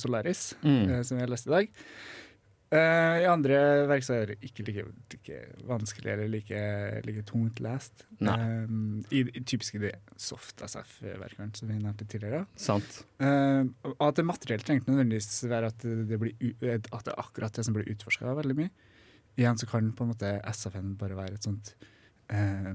[0.00, 0.88] Solaris, Mm.
[0.90, 1.68] eh, som vi har lest i dag.
[2.70, 4.82] Eh, I andre verk så er det ikke like,
[5.14, 6.58] like vanskelig eller like,
[7.06, 8.02] like tungt lest.
[8.20, 8.66] Eh,
[9.16, 12.42] i, i typisk i de soft SF-verkene som vi nevnte tidligere.
[12.60, 13.04] Sant.
[13.24, 13.62] Eh,
[13.94, 15.78] og at det materielt trengte nødvendigvis være at
[16.10, 16.34] det, blir,
[16.74, 18.70] at det er akkurat det som blir utforska veldig mye.
[19.38, 21.72] Igjen så kan på en måte SF-en bare være et sånt
[22.28, 22.74] eh,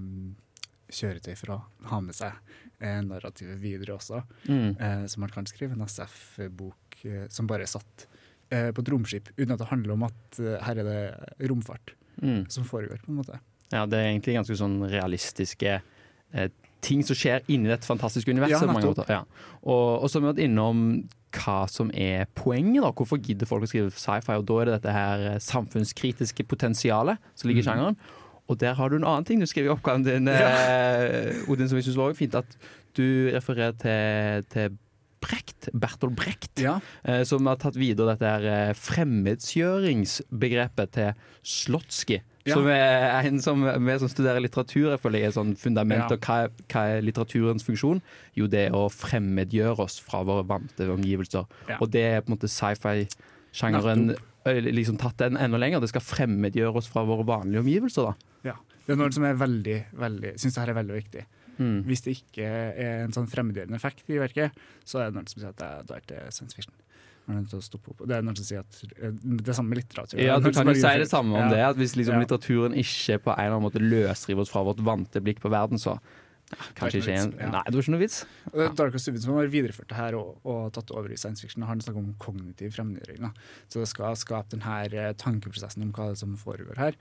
[0.94, 2.32] kjøretøy for å ha med seg
[2.80, 4.22] eh, narrativet videre også.
[4.48, 4.76] Mm.
[4.80, 8.06] Eh, så man kan skrive en SF-bok eh, som bare er satt
[8.52, 11.96] eh, på et romskip, uten at det handler om at eh, her er det romfart
[12.22, 12.44] Mm.
[12.48, 13.40] som foregår, på en måte.
[13.74, 16.50] Ja, det er egentlig ganske sånn realistiske eh,
[16.86, 18.70] ting som skjer inni dette fantastiske universet.
[18.70, 19.06] Ja.
[19.10, 19.24] Ja.
[19.64, 20.84] Og, og så har vi vært innom
[21.34, 22.84] hva som er poenget.
[22.86, 22.92] da.
[22.94, 24.38] Hvorfor gidder folk å skrive sci-fi?
[24.38, 27.72] Og da er det dette her samfunnskritiske potensialet som ligger i Mhm.
[27.72, 27.98] sjangeren.
[28.52, 31.78] Og der har du en annen ting du skriver i oppgaven din, eh, Odin, som
[31.80, 32.36] jeg syns var fint.
[32.36, 32.58] At
[32.98, 34.68] du refererer til, til
[35.24, 41.10] Brecht, Bertolt Brecht, uh, som har tatt videre dette her eh, fremmedgjøringsbegrepet til
[41.48, 42.18] Slotsky.
[42.44, 42.58] Ja.
[42.58, 46.12] Som er en som vi som studerer litteratur, jeg føler jeg er sånn fundament.
[46.12, 46.16] Ja.
[46.18, 46.38] Og hva,
[46.74, 48.00] hva er litteraturens funksjon?
[48.36, 51.46] Jo, det er å fremmedgjøre oss fra våre vante omgivelser.
[51.72, 51.78] Ja.
[51.80, 54.12] Og det er på en måte sci-fi-sjangeren
[54.46, 55.80] liksom tatt den enda lenger.
[55.84, 58.12] Det skal fremmedgjøre oss fra våre vanlige omgivelser.
[58.12, 58.52] da.
[58.52, 58.56] Ja.
[58.86, 61.26] Det er noe som er veldig, veldig syns det her er veldig viktig.
[61.60, 61.84] Mm.
[61.88, 64.52] Hvis det ikke er en sånn fremmedgjørende effekt i verket,
[64.84, 66.74] så er det noen som sier at det er, ikke science fiction.
[67.24, 70.20] Det er noen som sier at eh, det er samme med litteratur.
[70.20, 71.50] Ja, Du kan jo si det samme om Ja.
[71.54, 71.60] det.
[71.70, 72.26] At Hvis liksom Ja.
[72.26, 75.78] litteraturen ikke på en eller annen måte løsriver oss fra vårt vante blikk på verden,
[75.80, 76.00] så
[76.78, 77.50] kanskje ikke en, ja.
[77.54, 78.18] Nei, det var ikke noe vits.
[78.54, 78.70] Ja.
[78.78, 81.66] Darko Stubben har videreført det her og, og tatt over i science fiction.
[81.68, 83.30] Han snakker om kognitiv fremmedgjøring.
[83.68, 87.00] Så det skal skape denne tankeprosessen om hva det er som foregår her.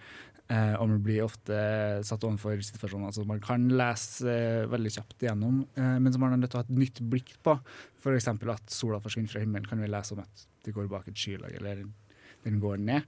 [0.53, 1.57] Eh, og man blir ofte
[2.05, 6.35] satt overfor situasjoner som man kan lese eh, veldig kjapt igjennom, eh, men som man
[6.35, 7.55] er nødt til å ha et nytt blikk på.
[8.03, 8.29] F.eks.
[8.33, 11.55] at sola forsvinner fra himmelen, kan vi lese om at det går bak et skylag,
[11.61, 11.85] eller
[12.45, 13.07] den går ned.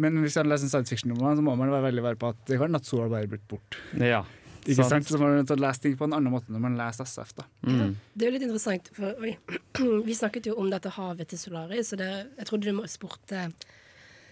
[0.00, 2.44] Men hvis man leser en science fiction-roman, så må man være veldig vær på at
[2.48, 3.76] det kan at sola bare blitt bort.
[3.98, 4.22] Ja,
[4.66, 5.06] Ikke sant.
[5.06, 5.08] sant?
[5.08, 7.34] Så man lese ting på en annen måte når man leser SF.
[7.38, 7.46] da.
[7.66, 7.96] Mm.
[8.12, 9.34] Det er jo litt interessant, for oi,
[10.08, 13.50] vi snakket jo om dette havet til Solaris, så det, jeg trodde du må spurte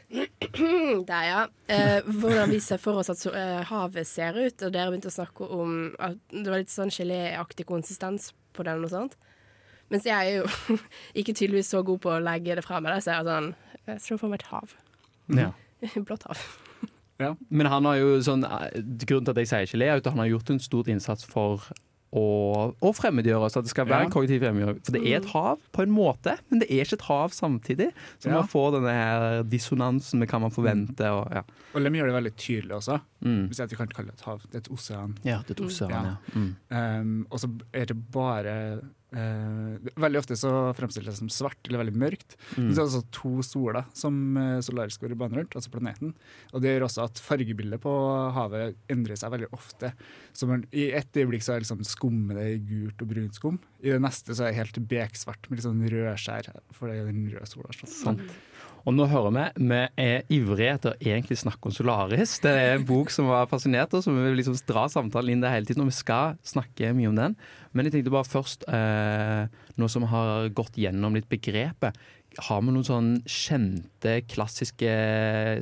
[1.08, 1.40] Der, ja.
[1.68, 5.16] Eh, hvordan vi ser for oss at eh, havet ser ut, og dere begynte å
[5.18, 9.18] snakke om at det var litt sånn geléaktig konsistens på det, eller noe sånt.
[9.92, 10.78] Mens jeg er jo
[11.20, 13.52] ikke tydeligvis så god på å legge det fra meg, så jeg er sånn
[13.88, 14.74] Jeg tror for meg et hav.
[15.36, 15.52] Ja.
[16.08, 16.48] Blått hav.
[17.50, 20.18] Men han har jo sånn eh, Grunnen til at jeg sier gelé, er at han
[20.22, 21.64] har gjort en stor innsats for
[22.14, 22.22] å,
[22.80, 23.50] å fremmedgjøre.
[23.50, 24.06] At det skal være Ja.
[24.06, 24.78] en kognitiv fremmedgjøring.
[24.86, 27.90] For det er et hav på en måte, men det er ikke et hav samtidig.
[28.22, 28.38] Så Ja.
[28.38, 31.10] man får denne her dissonansen med hva man forventer.
[31.12, 31.42] Og, ja.
[31.74, 33.00] Og Lem gjør det veldig tydelig også.
[33.24, 33.48] Mm.
[33.50, 34.40] Hvis jeg kan kalle det et hav.
[34.48, 35.18] Det er et osean.
[35.24, 36.16] Ja, det er et osean, ja.
[36.34, 36.56] Mm.
[36.70, 38.80] Um, og så er det bare
[39.16, 42.36] eh, Veldig ofte så fremstilles det som svart eller veldig mørkt.
[42.56, 42.66] Mm.
[42.66, 45.72] Men så er det også to soler som uh, Solaris går i bane rundt, altså
[45.72, 46.12] planeten.
[46.52, 47.94] Og det gjør også at fargebildet på
[48.36, 49.92] havet endrer seg veldig ofte.
[50.36, 53.62] Så man, I ett øyeblikk så er liksom skummet det gult og brunt skum.
[53.82, 57.10] I det neste så er det helt beksvart med litt sånn rødskjær, for det er
[57.12, 57.74] den røde sola.
[57.78, 57.90] Så.
[57.92, 58.38] Sant.
[58.88, 62.38] Og nå hører vi vi er ivrige etter egentlig snakke om Solaris.
[62.40, 65.42] Det er en bok som har fascinert oss, og vi vil liksom dra samtalen inn
[65.44, 65.84] der hele tiden.
[65.84, 67.36] Og vi skal snakke mye om den.
[67.76, 69.44] Men jeg tenkte bare først, eh,
[69.76, 72.00] nå som vi har gått gjennom litt begrepet,
[72.38, 74.88] har vi noen sånn kjente, klassiske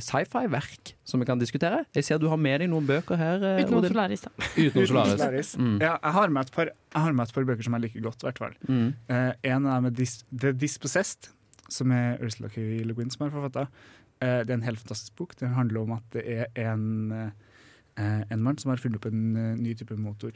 [0.03, 1.85] sci-fi-verk som vi kan diskutere?
[1.97, 3.43] Jeg ser du har med deg noen bøker her.
[3.43, 3.95] eh, Utenom Odin.
[3.95, 4.31] Solaris, da.
[4.67, 5.15] Utenom Solaris.
[5.19, 5.53] Solaris.
[5.59, 5.79] Mm.
[5.81, 8.07] Ja, jeg har, med et par, jeg har med et par bøker som jeg liker
[8.07, 8.57] godt, i hvert fall.
[8.69, 8.89] Mm.
[9.09, 11.31] Eh, en er med Dis The Dispossessed,
[11.73, 12.63] som er Ursula K.
[12.87, 13.67] Le Guin som har forfatta.
[14.21, 15.37] Eh, det er en helt fantastisk bok.
[15.41, 19.37] Den handler om at det er en, eh, en mann som har funnet opp en
[19.37, 20.33] uh, ny type motor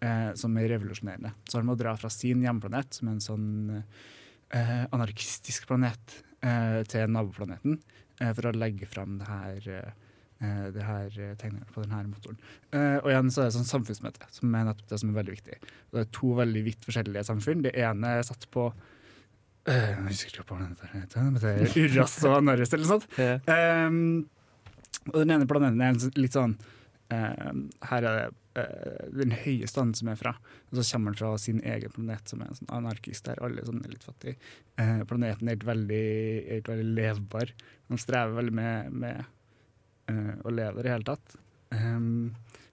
[0.00, 1.32] eh, som er revolusjonerende.
[1.48, 6.80] Så han må dra fra sin hjemplanet, som er en sånn eh, anarkistisk planet, eh,
[6.88, 7.80] til naboplaneten
[8.20, 9.68] for å legge fram det her
[10.40, 12.36] det her tegnet på denne motoren.
[13.02, 15.56] Og igjen så er det sånn samfunnsmøte, som er nettopp det som er veldig viktig.
[15.92, 17.64] Det er to veldig vidt forskjellige samfunn.
[17.64, 18.66] Det ene er satt på
[19.68, 23.08] Jeg husker ikke hva planeten heter, men det er Urras og Anarres eller noe sånt.
[23.50, 24.28] Um,
[25.10, 26.54] og den ene planeten er litt sånn
[27.12, 28.24] um, Her er det
[28.58, 30.34] uh, den høye standen som er fra.
[30.70, 33.64] Og så kommer han fra sin egen planet, som er en sånn anarkist der alle
[33.66, 34.38] sånn er litt fattige.
[34.80, 36.04] Eh, planeten er ikke veldig,
[36.40, 37.52] er ikke veldig levbar.
[37.92, 39.20] Man strever veldig med, med
[40.10, 41.36] eh, å leve der i hele tatt.
[41.74, 42.30] Um,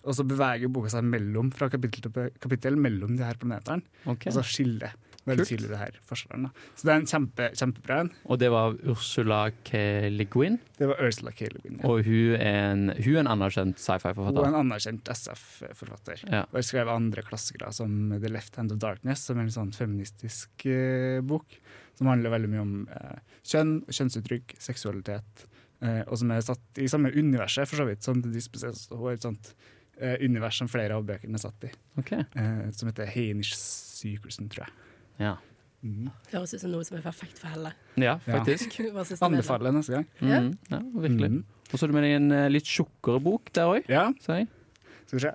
[0.07, 3.83] og så beveger boka seg mellom, fra kapittel til kapittel mellom de her planetene.
[4.05, 4.31] Okay.
[4.31, 4.95] Og så skiller
[5.27, 5.51] veldig Kult.
[5.51, 6.47] tydelig det her forskjellen.
[6.47, 6.65] da.
[6.79, 8.11] Så det er en kjempe, kjempebra en.
[8.25, 9.81] Og det var Ursula K.
[10.13, 10.57] Le Guin.
[10.79, 11.49] Det var Ursula K.
[11.53, 11.79] Le Guin.
[11.81, 11.89] Ja.
[11.91, 14.47] Og hun er en, hun er en anerkjent Hun er sci-fi-forfatter.
[14.47, 16.23] en anerkjent SF-forfatter.
[16.31, 16.43] Ja.
[16.49, 19.73] Og har skrevet andre klassikere som The Left Hand of Darkness, som er en sånn
[19.75, 21.59] feministisk eh, bok.
[21.97, 25.47] Som handler veldig mye om eh, kjønn, kjønnsuttrykk, seksualitet.
[25.81, 28.91] eh, og som er satt i samme universet, for så vidt, som The Dispossessed.
[28.93, 29.51] er et sånt
[29.99, 31.71] eh, univers som flere av bøkene er satt i.
[31.97, 32.23] Okay.
[32.37, 34.73] Eh, som heter Heinisch-syklusen, tror jeg.
[35.19, 35.35] Ja.
[35.85, 36.07] Mhm.
[36.31, 37.73] Høres ut som noe som er perfekt for Helle.
[38.01, 38.79] Ja, faktisk.
[39.27, 40.07] Anbefaler neste gang.
[40.21, 40.39] Ja.
[40.41, 41.29] Mhm, ja, virkelig.
[41.35, 41.43] Mm.
[41.67, 43.87] Og så har du med deg en eh, litt tjukkere bok der òg.
[43.91, 44.07] Ja.
[44.23, 44.47] Skal
[45.13, 45.33] vi se.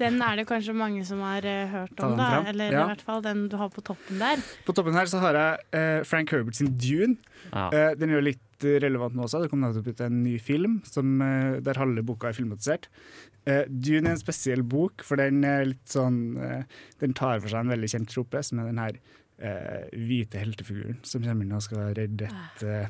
[0.00, 2.42] Den er det kanskje mange som har eh, hørt om, da.
[2.50, 2.82] Eller Ja.
[2.84, 4.42] i hvert fall den du har på toppen der.
[4.66, 7.16] På toppen her så har jeg eh, Frank Herbert sin Dune.
[7.52, 7.68] Ja.
[7.70, 9.42] Eh, den er jo litt eh, relevant nå også.
[9.42, 12.86] Det kom nettopp ut en ny film som, eh, der halve boka er filmatisert.
[13.44, 16.62] Uh, Dune er en spesiell bok, for den er litt sånn uh,
[17.02, 18.96] Den tar for seg en veldig kjent trope, som er den her
[19.42, 22.86] uh, hvite heltefiguren som kommer inn og skal redde et eh,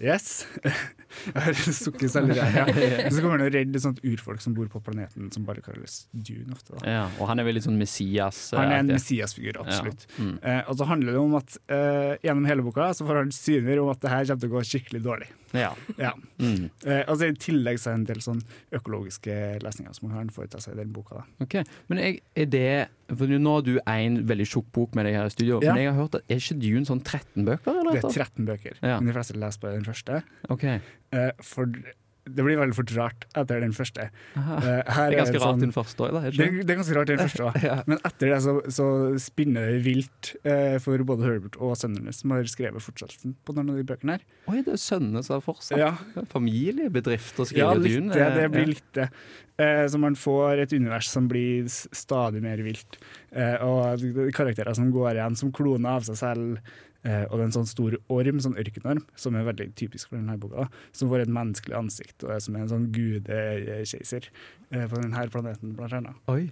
[0.00, 0.46] Yes!
[1.84, 2.32] Sukket selv.
[2.36, 2.64] Ja.
[3.12, 6.54] Så kommer han og redder sånt urfolk som bor på planeten, som bare kalles Dune
[6.56, 6.78] ofte.
[6.88, 8.38] Ja, og han er vel litt sånn Messias.
[8.56, 8.94] Han er en.
[8.94, 10.06] Messias-figur, absolutt.
[10.16, 10.24] Ja.
[10.24, 10.36] Mm.
[10.40, 13.82] Eh, og så handler det om at eh, gjennom hele boka så får han syner
[13.82, 15.30] om at det her kommer til å gå skikkelig dårlig.
[15.56, 15.72] Ja.
[15.98, 16.12] Ja.
[16.38, 16.70] Mm.
[16.86, 18.42] Eh, og I tillegg så er det en del sånn
[18.76, 19.34] økologiske
[19.64, 21.20] lesninger som man kan foreta seg i den boka.
[21.20, 21.44] da.
[21.44, 21.64] Okay.
[21.88, 22.66] Men jeg, er det
[23.16, 25.72] For nå har du en veldig tjukk bok med deg her i studio, Ja.
[25.74, 27.80] men jeg har hørt at er ikke Dune sånn 13 bøker?
[27.80, 27.92] Eller?
[27.98, 29.00] Det er 13 bøker, Ja.
[29.00, 30.22] men de fleste leser bare den første.
[30.48, 30.80] Okay.
[31.12, 31.66] Eh, for
[32.36, 34.08] det blir veldig fort rart etter den første.
[34.38, 34.56] Aha.
[34.56, 34.62] Eh,
[35.10, 36.22] det er ganske en rart sånn- den første òg, da?
[36.26, 37.58] er Det, det er ganske rart den første òg.
[37.70, 37.76] Ja.
[37.86, 38.86] Men etter det så, så
[39.20, 43.70] spinner det vilt eh, for både Herbert og sønnene som har skrevet fortsettelsen på noen
[43.74, 44.24] av de bøkene her.
[44.50, 45.78] Oi, det er sønnene som har fortsatt?
[45.78, 45.92] Ja.
[46.50, 48.12] Familiebedrift å Ja, skrive litt Dune?
[48.14, 48.34] det.
[48.34, 48.72] Det blir Ja.
[48.74, 49.08] litt det.
[49.60, 52.96] Eh, så man får et univers som blir stadig mer vilt.
[53.32, 56.58] Eh, og er karakterer som går igjen, som kloner av seg selv.
[57.02, 60.18] Eh, og det er en sånn stor orm, sånn ørkenorm, som er veldig typisk for
[60.20, 60.66] denne boka.
[60.96, 65.72] Som får et menneskelig ansikt, og er som en sånn gudekeiser eh, på denne planeten,
[65.78, 66.20] blant annet.
[66.32, 66.44] Oi.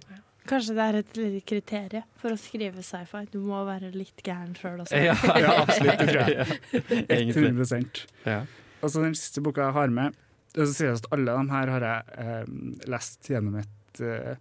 [0.49, 3.25] Kanskje det er et lite kriterium for å skrive sci-fi.
[3.29, 4.97] Du må være litt gæren sjøl også.
[4.97, 6.01] Ja, ja, absolutt.
[6.01, 7.35] Det tror jeg.
[7.45, 8.39] 100 Ja.
[8.79, 10.15] Og så den siste boka jeg har med,
[10.55, 12.53] og så sier jeg at alle de her har jeg eh,
[12.89, 14.39] lest gjennom et eh,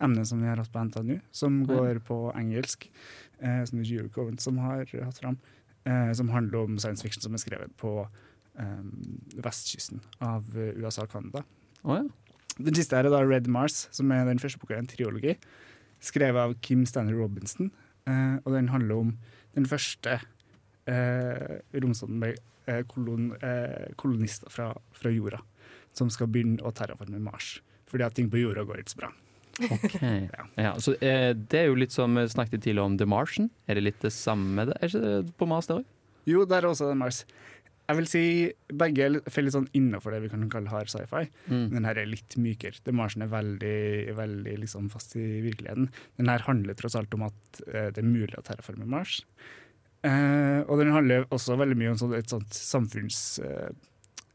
[0.00, 2.86] emne som vi har hatt på NTNU, som går på engelsk,
[3.42, 5.38] eh, som Julie Coven som har hatt fram,
[5.84, 7.94] eh, som handler om science fiction som er skrevet på
[8.58, 8.82] eh,
[9.44, 11.44] vestkysten av eh, USA og Canada.
[11.82, 12.04] Oh, ja.
[12.60, 15.36] Den siste her er da Red Mars, som er den første boka i en triologi,
[16.04, 17.72] skrevet av Kim Stanley Robinson.
[18.08, 19.16] Eh, og den handler om
[19.56, 20.20] den første
[20.90, 22.46] eh, romsonden med
[22.86, 23.32] kolon,
[23.98, 25.40] kolonister fra, fra jorda,
[25.96, 27.56] som skal begynne å terraforme Mars.
[27.90, 29.08] Fordi at ting på jorda går ikke så bra.
[29.60, 29.96] Ok.
[30.56, 33.50] Ja, så eh, Det er jo litt som vi snakket tidligere om The Martian.
[33.68, 34.66] Er det litt det samme?
[34.68, 34.76] det?
[34.80, 35.88] Er ikke det på Mars der òg?
[36.28, 37.24] Jo, der er også The Mars.
[37.90, 38.24] Jeg vil si
[38.78, 41.24] begge er faller litt sånn innenfor det vi kan kalle hard sci-fi.
[41.50, 41.64] Mm.
[41.72, 42.78] Den her er litt mykere.
[42.86, 43.80] The Martian er veldig,
[44.18, 45.88] veldig liksom fast i virkeligheten.
[46.20, 49.24] Den her handler tross alt om at eh, det er mulig å terraforme Mars.
[50.06, 53.22] Eh, og den handler også veldig mye om sånn, et sånt samfunns...
[53.44, 53.70] Eh,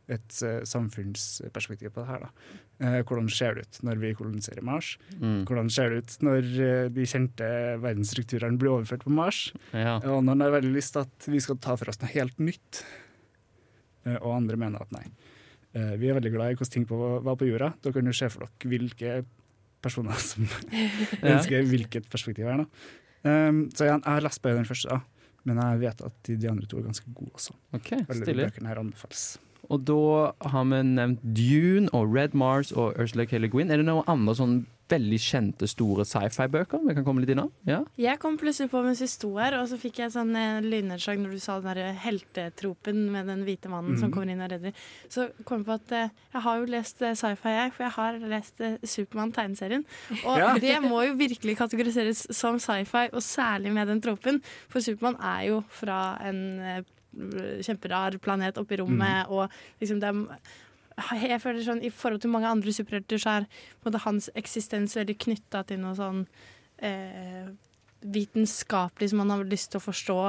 [0.06, 2.28] et eh, samfunnsperspektiv på det her.
[2.28, 2.60] da.
[2.84, 4.98] Eh, hvordan ser det ut når vi koloniserer Mars?
[5.22, 5.46] Mm.
[5.48, 7.48] Hvordan ser det ut når eh, de kjente
[7.80, 9.46] verdensstrukturene blir overført på Mars?
[9.72, 9.98] Ja.
[10.12, 12.82] Og noen har veldig lyst til at vi skal ta for oss noe helt nytt.
[14.06, 15.06] Eh, og andre mener at nei.
[15.76, 17.74] Vi er veldig glad i hvordan ting på, var på jorda.
[17.84, 19.16] Da kan jo se for dere hvilke
[19.84, 20.46] personer som
[21.20, 21.34] Ja.
[21.36, 22.62] ønsker hvilket perspektiv her.
[22.64, 22.94] Da.
[23.28, 25.02] Um, så igjen, jeg har lest bare den første.
[25.44, 27.58] Men jeg vet at de, de andre to er ganske gode også.
[27.76, 29.26] Ok, Alle bøkene her anbefales.
[29.69, 33.38] Og da har vi nevnt Dune og Red Mars og Ursula K.
[33.39, 33.71] Le Guin.
[33.71, 37.47] Er det noen andre sånn veldig kjente, store sci-fi-bøker vi kan komme litt innom?
[37.65, 37.80] Ja?
[37.97, 41.17] Jeg kom plutselig på mens vi sto her, og så fikk jeg sånn eh, lynnedslag
[41.23, 44.13] når du sa den derre heltetropen med den hvite mannen som Mhm.
[44.13, 44.73] kommer inn og redder.
[45.10, 47.93] Så kom jeg på at eh, jeg har jo lest eh, sci-fi, jeg, for jeg
[47.97, 49.86] har lest Supermann-tegneserien.
[50.30, 50.54] Og Ja.
[50.60, 54.41] det må jo virkelig kategoriseres som sci-fi, og særlig med den tropen.
[54.69, 56.86] For Supermann er jo fra en
[57.65, 59.51] kjemperar planet oppe i rommet, og
[59.82, 60.39] liksom det er
[60.95, 64.30] jeg føler sånn, I forhold til mange andre superhelter så er på en måte, hans
[64.39, 66.21] eksistens veldig knytta til noe sånn
[66.80, 67.49] eh,
[68.06, 70.19] vitenskapelig som han har lyst til å forstå.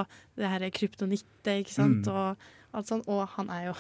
[0.40, 2.09] Det her kryptonittet, ikke sant.
[2.09, 2.12] Mm.
[2.16, 3.07] Og alt sånt.
[3.07, 3.77] Og han er jo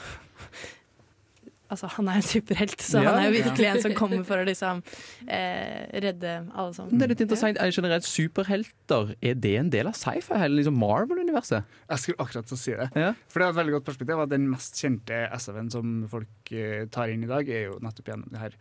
[1.68, 3.10] Altså, han er jo en superhelt, så Ja.
[3.10, 3.74] han er jo virkelig Ja.
[3.74, 4.82] en som kommer for å liksom
[5.26, 7.58] eh, redde alle som Det er litt interessant.
[7.58, 11.64] Er generelt superhelter Er det en del av sci-fi, hele liksom Marvel-universet?
[11.90, 12.90] Jeg skulle akkurat så si det.
[13.28, 14.22] For det er et veldig godt perspektiv.
[14.22, 18.04] at Den mest kjente SF-en som folk eh, tar inn i dag, er jo nettopp
[18.12, 18.52] gjennom de her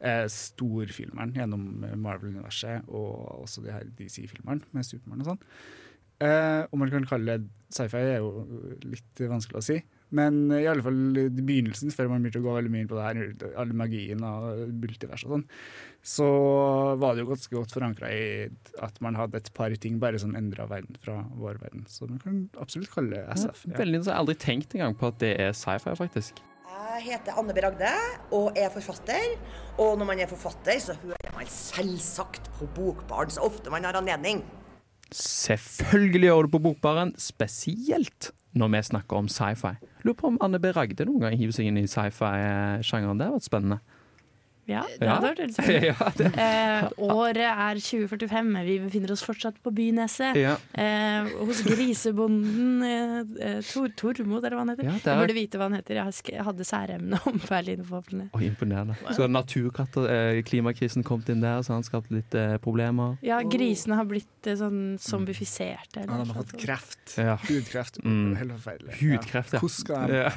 [0.00, 5.42] eh, storfilmene gjennom Marvel-universet, og også de her DC-filmene med Supermann og sånn.
[6.20, 8.46] Eh, om man kan kalle det sci-fi, er jo
[8.84, 9.82] litt vanskelig å si.
[10.14, 12.90] Men eh, i alle fall i begynnelsen, før man begynte å gå veldig mye inn
[12.90, 15.46] på det her, all magien av multivers og sånn,
[16.06, 16.26] så
[17.02, 18.26] var det jo ganske godt forankra i
[18.86, 21.86] at man hadde et par ting bare som endra verden fra vår verden.
[21.90, 23.64] Så man kan absolutt kalle det SF.
[23.66, 23.78] ja.
[23.80, 24.12] Veldig interessant.
[24.12, 26.44] Jeg har aldri tenkt engang på at det er sci-fi, faktisk.
[26.76, 27.60] Jeg heter Anne B.
[27.64, 27.90] Ragde
[28.36, 29.34] og er forfatter.
[29.82, 33.98] Og når man er forfatter, så hører man selvsagt på Bokbarn så ofte man har
[33.98, 34.44] anledning.
[35.14, 39.74] Selvfølgelig gjør du på Bokbaren, spesielt når vi snakker om sci-fi.
[40.06, 40.72] Lurer på om Anne B.
[40.72, 43.20] Ragde noen gang hiver seg inn i sci-fi-sjangeren.
[43.20, 43.80] Det har vært spennende.
[44.66, 46.32] Ja, det hadde vært veldig spennende.
[46.46, 48.48] Eh, året er 2045.
[48.66, 50.36] Vi befinner oss fortsatt på Byneset.
[50.36, 54.88] Eh, hos grisebonden eh, Tor, Tormod, eller hva han heter.
[54.88, 56.00] Ja, er- Jeg burde vite hva han heter.
[56.00, 58.30] Jeg hadde særemne om berlinervåpenet.
[58.34, 58.96] Oh, imponerende.
[59.16, 63.16] Så naturkatter, eh, klimakrisen kommet inn der, så han skapt litt eh, problemer.
[63.26, 66.02] Ja, grisene har blitt eh, sånn zombifiserte.
[66.04, 66.12] Eller?
[66.18, 67.16] Han har fått kreft.
[67.20, 67.36] Ja.
[67.46, 68.00] Hudkreft.
[68.04, 68.34] Mm.
[68.40, 68.98] Helt forferdelig.
[69.00, 69.62] Hudkreft, ja.
[69.62, 70.30] Hvordan skal han Ja.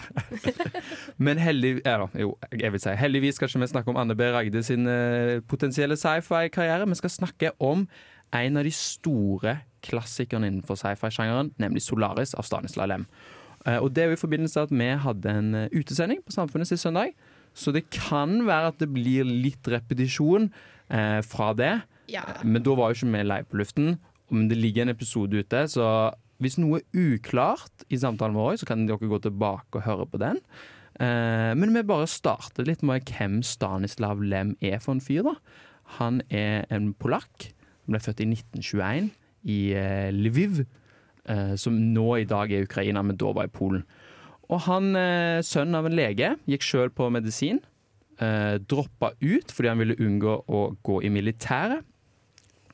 [1.17, 4.29] Men heldig, ja, jo, jeg vil si, heldigvis skal ikke vi snakke om Anne B.
[4.35, 6.87] Ragde sin eh, potensielle sci-fi-karriere.
[6.89, 7.87] Vi skal snakke om
[8.35, 13.07] en av de store klassikerne innenfor sci-fi-sjangeren, nemlig 'Solaris' av Stanislav Lem.
[13.65, 16.35] Eh, og Det er jo i forbindelse med at vi hadde en eh, utesending på
[16.35, 17.13] Samfunnet sist søndag.
[17.53, 20.51] Så det kan være at det blir litt repetisjon
[20.89, 21.81] eh, fra det.
[22.09, 22.23] Ja.
[22.43, 23.99] Men da var jo ikke vi live på luften.
[24.29, 28.67] Men det ligger en episode ute, så hvis noe er uklart i samtalen vår, så
[28.69, 30.37] kan dere gå tilbake og høre på den.
[30.99, 35.23] Eh, men vi bare starter litt med hvem Stanislav Lem er for en fyr.
[35.23, 35.35] da.
[35.99, 37.49] Han er en polakk.
[37.85, 39.09] Han ble født i 1921
[39.47, 40.65] i eh, Lviv,
[41.25, 43.85] eh, som nå i dag er Ukraina, men da var i Polen.
[44.49, 44.95] Og han,
[45.45, 47.59] sønn av en lege, gikk sjøl på medisin.
[48.17, 51.85] Droppa ut fordi han ville unngå å gå i militæret.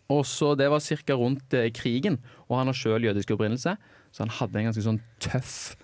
[0.07, 1.13] Og så Det var ca.
[1.19, 5.75] rundt krigen, og han har sjøl jødisk opprinnelse, så han hadde en ganske sånn tøff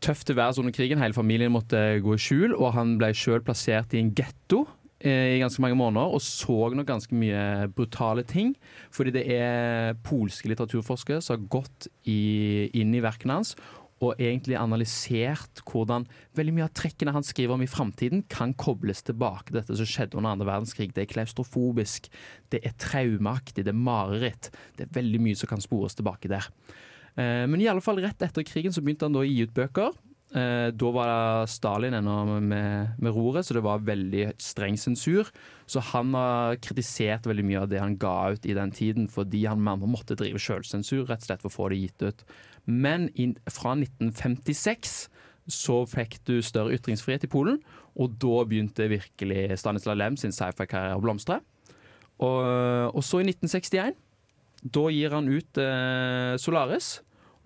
[0.00, 1.00] Tøff være under krigen.
[1.00, 4.64] Hele familien måtte gå i skjul, og han ble sjøl plassert i en getto
[5.00, 8.54] eh, i ganske mange måneder, og så nok ganske mye brutale ting.
[8.90, 13.54] Fordi det er polske litteraturforskere som har gått i, inn i verkene hans
[14.00, 16.06] og egentlig analysert hvordan
[16.38, 19.88] veldig mye av trekkene han skriver om i framtiden, kan kobles tilbake til dette som
[19.88, 20.94] skjedde under andre verdenskrig.
[20.96, 22.08] Det er klaustrofobisk,
[22.52, 24.48] det er traumeaktig, det er mareritt.
[24.78, 26.48] Det er veldig mye som kan spores tilbake der.
[27.20, 29.54] Eh, Men i alle fall rett etter krigen så begynte han da å gi ut
[29.56, 29.96] bøker.
[30.30, 35.28] Eh, Da var Stalin ennå med, med roret, så det var veldig streng sensur.
[35.70, 39.44] Så han har kritisert veldig mye av det han ga ut i den tiden, fordi
[39.50, 42.24] han måtte drive sjølsensur, rett og slett for å få det gitt ut.
[42.66, 45.08] Men in, fra 1956
[45.50, 47.58] så fikk du større ytringsfrihet i Polen,
[47.98, 51.40] og da begynte virkelig Stanislav Lem sin sci-fi-karriere å blomstre.
[52.20, 52.38] Og,
[52.94, 53.96] og så i 1961
[54.60, 56.98] da gir han ut eh, Solaris,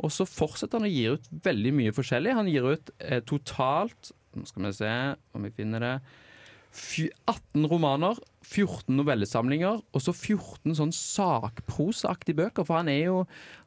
[0.03, 2.37] og så fortsetter han å gi ut veldig mye forskjellig.
[2.37, 4.93] Han gir ut eh, totalt Nå skal vi se
[5.37, 5.97] om vi finner det.
[6.75, 12.67] 18 romaner, 14 novellesamlinger og så 14 sånn sakprosaaktige bøker.
[12.67, 13.21] For han er jo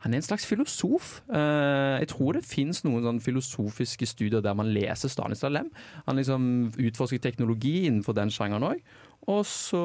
[0.03, 1.21] han er en slags filosof.
[1.31, 5.71] Uh, jeg tror det fins noen sånn filosofiske studier der man leser Stanislav Lem.
[6.05, 8.83] Han liksom utforsker teknologi innenfor den sjangeren òg.
[9.27, 9.83] Og så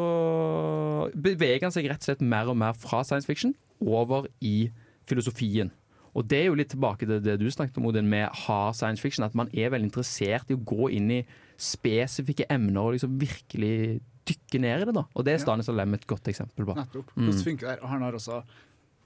[1.14, 4.72] beveger han seg rett og slett mer og mer fra science fiction over i
[5.06, 5.70] filosofien.
[6.12, 9.00] Og det er jo litt tilbake til det du snakket om, Odin, med hard science
[9.00, 9.24] fiction.
[9.24, 11.22] At man er veldig interessert i å gå inn i
[11.62, 14.96] spesifikke emner og liksom virkelig dykke ned i det.
[14.98, 15.06] da.
[15.16, 16.76] Og det er Stanis og Lem et godt eksempel på.
[16.78, 17.14] Nettopp.
[17.16, 17.24] Mm.
[17.24, 17.78] Hvordan funker det?
[17.80, 18.42] Og han har også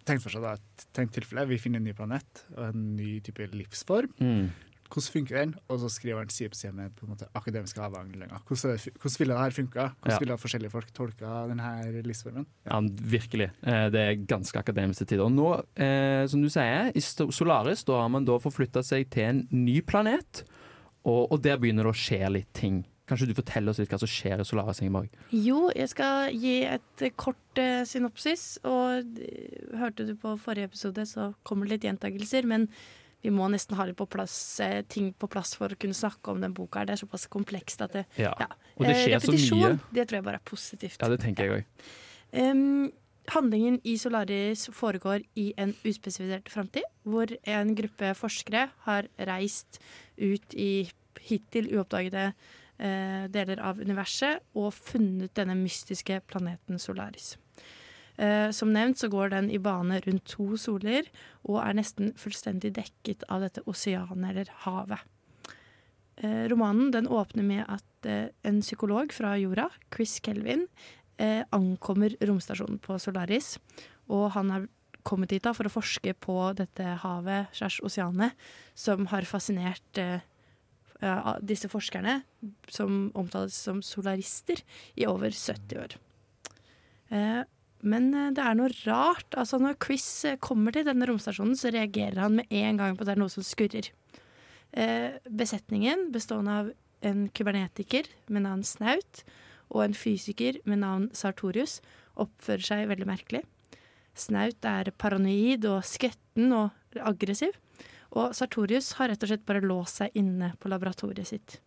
[0.06, 1.46] tenkt for seg da, et tenkt tilfelle.
[1.50, 4.12] Vi finner en ny planet og en ny type livsform.
[4.18, 4.50] Mm.
[4.88, 5.54] Hvordan funker den?
[5.68, 8.40] Og så skriver han side på side med på en måte, akademiske avhandlinger.
[8.46, 9.86] Hvordan, hvordan ville det her funka?
[10.00, 10.18] Hvordan Ja.
[10.22, 12.46] ville forskjellige folk tolka denne livsformen?
[12.66, 12.80] Ja,
[13.16, 13.50] virkelig.
[13.62, 15.24] Eh, Det er ganske akademiske tider.
[15.24, 19.22] Og nå, eh, som du sier, i Solaris da har man da forflytta seg til
[19.24, 20.44] en ny planet,
[21.04, 22.84] og, og der begynner det å skje litt ting.
[23.06, 25.08] Kanskje du forteller oss litt hva som skjer i Solaris, Ingeborg?
[25.30, 28.58] Jo, jeg skal gi et eh, kort eh, synopsis.
[28.66, 29.04] Og
[29.78, 32.44] hørte du på forrige episode, så kommer det litt gjentagelser.
[32.50, 32.68] Men
[33.26, 36.40] vi må nesten ha på plass, eh, ting på plass for å kunne snakke om
[36.40, 36.80] den boka.
[36.80, 36.86] her.
[36.86, 38.34] Det er såpass komplekst at det, Ja.
[38.76, 39.80] Og det Eh, skjer så mye.
[39.92, 40.98] Det tror jeg bare er positivt.
[41.00, 41.64] Ja, det tenker jeg òg.
[42.32, 42.92] Um,
[43.28, 49.80] handlingen i Solaris foregår i en uspesifisert framtid, hvor en gruppe forskere har reist
[50.18, 50.88] ut i
[51.20, 52.34] hittil uoppdagede
[52.78, 57.36] eh, deler av universet og funnet denne mystiske planeten Solaris.
[58.16, 61.08] Eh, som nevnt så går den i bane rundt to soler
[61.44, 65.02] og er nesten fullstendig dekket av dette oseanet eller havet.
[66.16, 70.68] Eh, romanen den åpner med at eh, en psykolog fra jorda, Chris Kelvin,
[71.16, 73.54] ankommer romstasjonen på Solaris.
[74.12, 74.66] Og han har
[75.00, 78.36] kommet dit da for å forske på dette havet, slash oseanet,
[78.76, 80.02] som har fascinert
[81.40, 82.18] disse forskerne,
[82.68, 84.60] som omtales som solarister,
[84.92, 85.96] i over 70 år.
[87.86, 89.28] Men eh, det er noe rart.
[89.38, 93.04] Altså Når Chris eh, kommer til denne romstasjonen, så reagerer han med en gang på
[93.04, 93.90] at det er noe som skurrer.
[94.76, 96.72] Eh, besetningen, bestående av
[97.06, 99.22] en kubernetiker med navn Snaut
[99.70, 101.80] og en fysiker med navn Sartorius,
[102.18, 103.44] oppfører seg veldig merkelig.
[104.16, 107.52] Snaut er paranoid og skvetten og aggressiv.
[108.16, 111.58] Og Sartorius har rett og slett bare låst seg inne på laboratoriet sitt.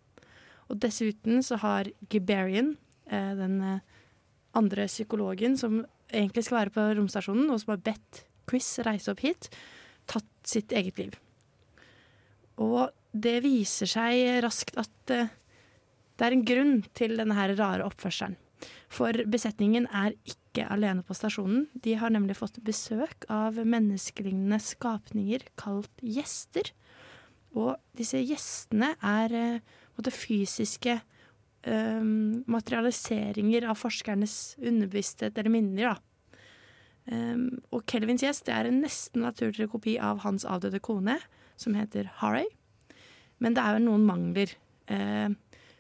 [0.71, 2.75] Og dessuten så har Giberian,
[3.09, 3.98] den eh,
[4.57, 9.21] andre psykologen som egentlig skal være på romstasjonen, og som har bedt Chris reise opp
[9.23, 9.49] hit,
[10.09, 11.17] tatt sitt eget liv.
[12.59, 15.31] Og det viser seg raskt at eh,
[16.19, 18.35] det er en grunn til denne her rare oppførselen.
[18.91, 21.69] For besetningen er ikke alene på stasjonen.
[21.73, 26.73] De har nemlig fått besøk av menneskelignende skapninger kalt gjester.
[27.55, 30.99] Og disse gjestene er eh, måte fysiske
[31.63, 32.03] eh,
[32.49, 35.93] materialiseringer av forskernes underbevissthet eller minner.
[35.93, 35.97] da.
[37.09, 41.15] Um, og Kelvins gjest det er en nesten naturlig kopi av hans avdøde kone,
[41.57, 42.45] som heter Harry.
[43.41, 44.53] Men det er jo noen mangler.
[44.91, 45.33] Uh,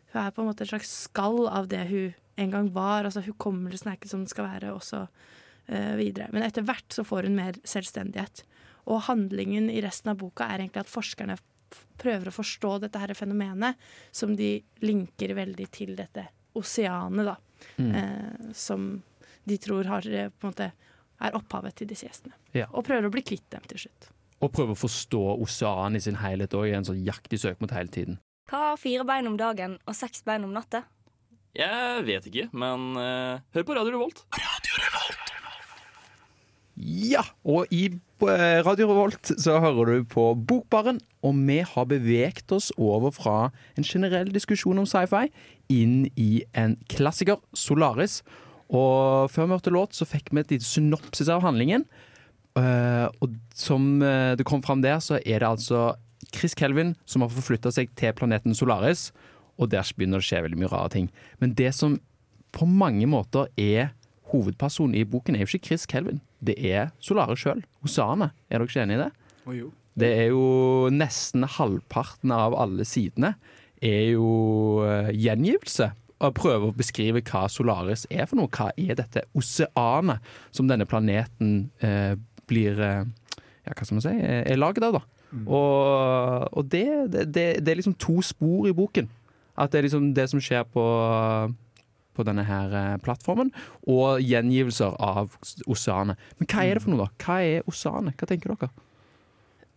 [0.09, 3.03] hun er på en måte et slags skall av det hun en gang var.
[3.03, 6.31] altså Hukommelsen er ikke som den skal være, også uh, videre.
[6.33, 8.43] Men etter hvert så får hun mer selvstendighet.
[8.89, 11.37] Og handlingen i resten av boka er egentlig at forskerne
[11.99, 13.79] prøver å forstå dette her fenomenet,
[14.11, 16.27] som de linker veldig til dette
[16.59, 17.35] oseanet, da.
[17.77, 17.91] Mm.
[17.95, 18.91] Eh, som
[19.49, 20.71] de tror har, eh, på en måte,
[21.19, 22.33] er opphavet til disse gjestene.
[22.55, 22.69] Ja.
[22.71, 24.09] Og prøver å bli kvitt dem til slutt.
[24.39, 27.59] Og prøver å forstå oseanet i sin helhet òg, i en sånn jakt de søker
[27.59, 28.19] mot hele tiden.
[28.49, 30.85] Hva har fire bein om dagen og seks bein om natta?
[31.57, 34.25] Jeg vet ikke, men eh, hør på Radio Revolt.
[36.79, 42.53] Ja, og i eh, Radio Revolt så hører du på Bokbaren, og vi har beveget
[42.55, 45.27] oss over fra en generell diskusjon om sci-fi
[45.75, 48.21] inn i en klassiker, Solaris.
[48.71, 51.83] Og før vi hørte låt, så fikk vi et lite synopsis av handlingen.
[52.55, 55.97] Eh, og som eh, det kom fram der, så er det altså
[56.31, 59.09] Chris Kelvin som har forflytta seg til planeten Solaris,
[59.59, 61.11] og der begynner det å skje veldig mye rare ting.
[61.43, 61.99] Men det som
[62.55, 63.91] på mange måter er
[64.31, 66.23] hovedpersonen i boken, er jo ikke Chris Kelvin.
[66.43, 68.31] Det er Solaris sjøl, oseanet.
[68.49, 69.09] Er dere ikke enig i det?
[69.45, 69.71] Oh, jo.
[69.99, 70.43] Det er jo
[70.95, 73.33] nesten halvparten av alle sidene
[73.83, 74.29] er jo
[74.87, 75.89] eh, gjengivelse.
[76.19, 78.51] Og prøve å beskrive hva Solaris er for noe.
[78.51, 80.19] Hva er dette oseanet
[80.55, 82.15] som denne planeten eh,
[82.47, 83.05] blir eh,
[83.67, 84.15] Ja, hva skal man si?
[84.19, 85.03] eh, Er laget av, da.
[85.45, 89.07] Og, og det, det, det, det er liksom to spor i boken.
[89.59, 90.83] At det er liksom det som skjer på
[92.19, 93.53] på denne her eh, plattformen,
[93.87, 96.29] og gjengivelser av oseanet.
[96.39, 97.25] Men hva er det for noe, da?
[97.25, 98.19] Hva er oseanet?
[98.19, 98.71] Hva tenker dere?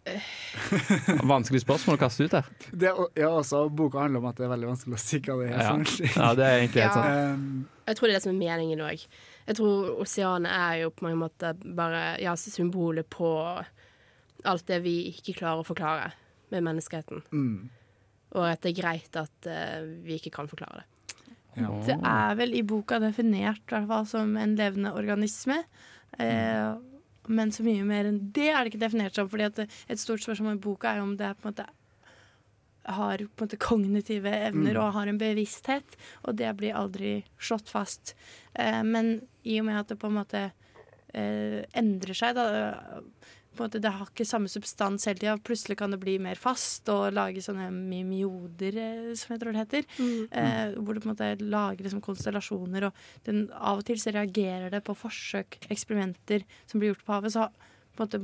[1.33, 2.49] Vanskelig spørsmål å kaste ut her.
[2.71, 5.37] Det, er ja, også, boka handler om at det er veldig vanskelig å si hva
[5.39, 5.61] det er.
[5.61, 5.75] Ja.
[5.77, 6.09] for.
[6.17, 7.37] Ja, det er egentlig helt sant.
[7.37, 9.05] Um, Jeg tror det er det som er meningen òg.
[9.47, 13.31] Jeg tror oseanet er jo på mange måter bare ja, symbolet på
[14.49, 16.11] alt det vi ikke klarer å forklare
[16.53, 17.23] med menneskeheten.
[17.31, 17.71] Mm.
[18.33, 20.89] Og at det er greit at uh, vi ikke kan forklare det.
[21.87, 25.59] Det er vel i boka definert i hvert fall som en levende organisme.
[26.19, 26.73] Eh,
[27.29, 29.29] men så mye mer enn det er det ikke definert som.
[29.29, 31.69] Fordi et stort spørsmål i boka er om det er på en måte
[32.83, 34.81] har på en måte kognitive evner Mm.
[34.83, 35.85] og har en bevissthet,
[36.25, 38.17] og det blir aldri slått fast.
[38.57, 40.53] Eh, men i og med at det på en måte
[41.15, 42.35] eh, endrer seg.
[42.35, 43.01] Da.
[43.53, 45.35] På en måte, det har ikke samme substans hele tida.
[45.45, 49.65] Plutselig kan det bli mer fast og lage sånne mimioder, eh, som jeg tror det
[49.67, 49.85] heter.
[49.99, 50.23] Mm.
[50.31, 54.15] Eh, hvor det på en måte lager liksom konstellasjoner, og den, av og til så
[54.17, 57.37] reagerer det på forsøk, eksperimenter som blir gjort på havet.
[57.37, 57.49] Så
[57.97, 58.23] på en måte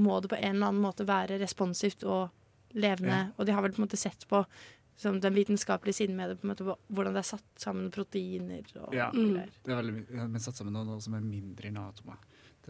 [0.00, 2.30] må det på en eller annen måte være responsivt og
[2.72, 3.24] levende.
[3.26, 3.32] Ja.
[3.36, 4.44] Og de har vel på en måte sett på
[5.00, 8.66] som den vitenskapelige siden med det, på en måte, hvordan det er satt sammen proteiner
[8.82, 9.48] og Ja, greier.
[9.64, 10.26] det er veldig mye.
[10.28, 12.18] Men satt sammen noe, noe som er mindre enn atomer.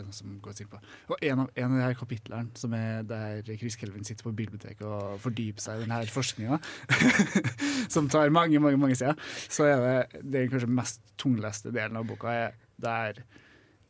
[0.00, 0.80] Det er noe som går til på.
[1.12, 4.32] Og en av, en av de her kapitlene som er der Chris Kelvin sitter på
[4.36, 6.60] biblioteket og fordyper seg i denne forskninga,
[7.94, 9.20] som tar mange, mange mange sider,
[9.52, 13.20] så er det det er kanskje mest tungleste delen av boka er der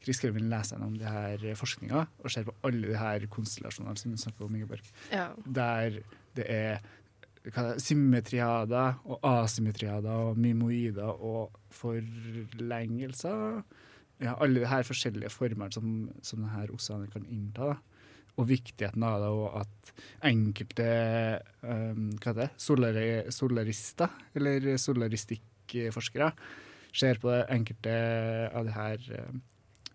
[0.00, 4.14] Chris Kelvin leser gjennom de her forskninga og ser på alle de her konstellasjonene som
[4.14, 4.88] du snakker om, Ingeborg.
[5.12, 5.28] Ja.
[5.44, 6.00] Der
[6.38, 6.80] det er
[7.44, 13.62] er symmetriader og asymmetriader og mimoider og forlengelser.
[14.20, 17.72] Ja, alle de her forskjellige formene som, som denne oseanet kan innta.
[17.72, 18.00] Da.
[18.40, 19.92] Og viktigheten av det, og at
[20.28, 20.88] enkelte
[21.64, 26.30] um, hva er det, solari, solarister, eller solaristikkforskere,
[26.96, 27.94] ser på det enkelte
[28.56, 29.40] av de her um,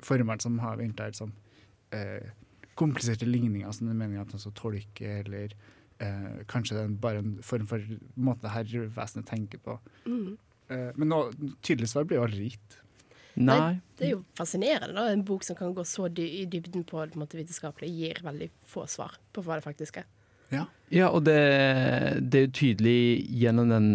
[0.05, 1.32] formene som har inntatt som
[1.95, 2.34] uh,
[2.78, 5.53] kompliserte ligninger, som det er meningen at man skal tolke, eller
[6.03, 9.78] uh, kanskje det er bare en form for måte det her vesenet tenker på.
[10.05, 10.34] Mm.
[10.69, 11.21] Uh, men nå,
[11.65, 12.82] tydelig svar blir jo aldri gitt.
[13.36, 14.96] Nei, det er jo fascinerende.
[14.96, 18.22] da En bok som kan gå så dy i dybden på det måte, vitenskapelig, gir
[18.24, 20.10] veldig få svar på hva det faktisk er.
[20.94, 21.36] Ja, og det,
[22.22, 23.00] det er jo tydelig
[23.42, 23.88] gjennom den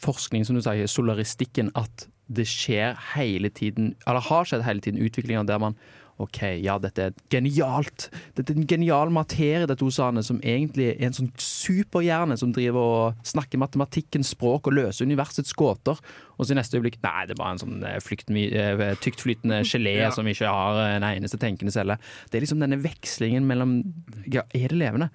[0.00, 5.02] forskningen, som du sier, solaristikken, at det skjer hele tiden, eller har skjedd hele tiden,
[5.02, 5.76] utviklinger der man
[6.18, 8.08] OK, ja, dette er genialt.
[8.34, 12.82] Dette er en genial materie, dette Osane, som egentlig er en sånn superhjerne som driver
[12.82, 16.00] og snakker matematikkens språk og løser universets gåter.
[16.34, 19.96] Og så i neste øyeblikk Nei, det er bare en sånn eh, eh, tyktflytende gelé
[20.08, 20.10] Ja.
[20.14, 21.98] som ikke har en eneste tenkende celle.
[22.30, 23.78] Det er liksom denne vekslingen mellom
[24.26, 25.12] Ja, er det levende?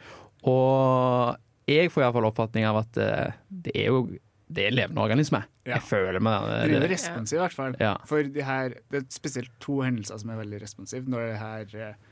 [0.47, 1.35] Og
[1.69, 4.05] jeg får iallfall oppfatning av at eh, det er jo
[4.53, 5.43] det er levende organisme.
[5.65, 5.77] Ja.
[5.77, 6.77] Jeg føler meg det.
[6.79, 7.77] er responsiv, i hvert fall.
[7.81, 7.93] Ja.
[8.09, 11.77] For de her, det er spesielt to hendelser som er veldig responsive når det her
[11.89, 12.09] eh,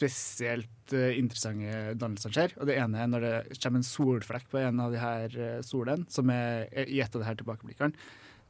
[0.00, 2.56] spesielt eh, interessante dannelsene skjer.
[2.60, 5.60] Og det ene er når det kommer en solflekk på en av de her uh,
[5.66, 7.94] solene, som er er i et av de her tilbakeblikkene.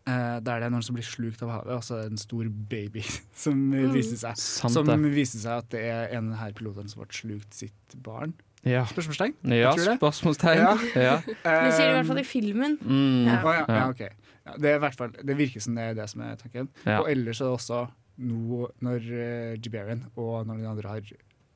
[0.06, 2.22] da der det er noen som blir slukt av havet, og så er det en
[2.22, 3.02] stor baby
[3.44, 3.92] som eh, Mm.
[3.94, 4.34] viser seg.
[4.64, 7.54] Mm, som viser seg at det er en av de her pilotene som ble slukt
[7.54, 8.32] sitt barn.
[8.66, 8.82] Ja.
[8.90, 9.36] Spørsmålstegn?
[9.56, 10.60] Ja, spørsmålstegn.
[10.94, 11.14] Ja.
[11.24, 12.76] Det sier de i hvert fall i filmen.
[12.82, 13.28] Mm.
[13.30, 13.38] Ja.
[13.40, 13.86] Oh, ja, ja, Ja.
[13.88, 14.02] ok.
[14.46, 16.68] Ja, det, er fall, det virker som det er det som er tanken.
[16.84, 17.00] Ja.
[17.00, 17.80] Og ellers er det også
[18.20, 21.00] nå når uh, Jiberian og når de andre har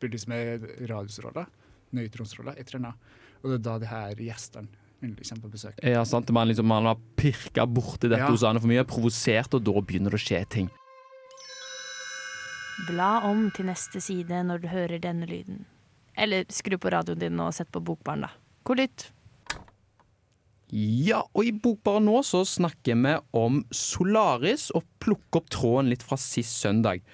[0.00, 1.50] begynt med radiusroller,
[1.92, 3.12] nøytronsroller, et eller annet.
[3.42, 4.68] Og det er da de her gjestene
[5.04, 5.76] kommer på besøk.
[5.84, 6.30] Ja, sant.
[6.32, 8.48] Man, liksom, man har pirka borti dette Ja.
[8.48, 10.70] Anne for mye, provosert, og da begynner det å skje ting.
[12.88, 15.66] Bla om til neste side når du hører denne lyden.
[16.16, 18.32] Eller skru på radioen din og sett på Bokbarn, da.
[18.64, 19.08] God lytt.
[20.74, 26.02] Ja, og i bokbarn nå så snakker vi om Solaris, og plukker opp tråden litt
[26.02, 27.04] fra sist søndag.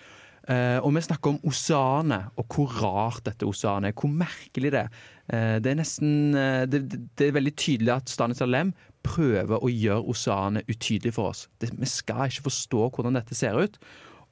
[0.48, 3.96] Eh, og vi snakker om oseanet, og hvor rart dette oseanet er.
[3.98, 5.02] Hvor merkelig det er.
[5.28, 8.72] Eh, det er nesten eh, det, det, er veldig tydelig at Stanis Alem
[9.06, 11.44] prøver å gjøre oseanet utydelig for oss.
[11.60, 13.76] Det, vi skal ikke forstå hvordan dette ser ut.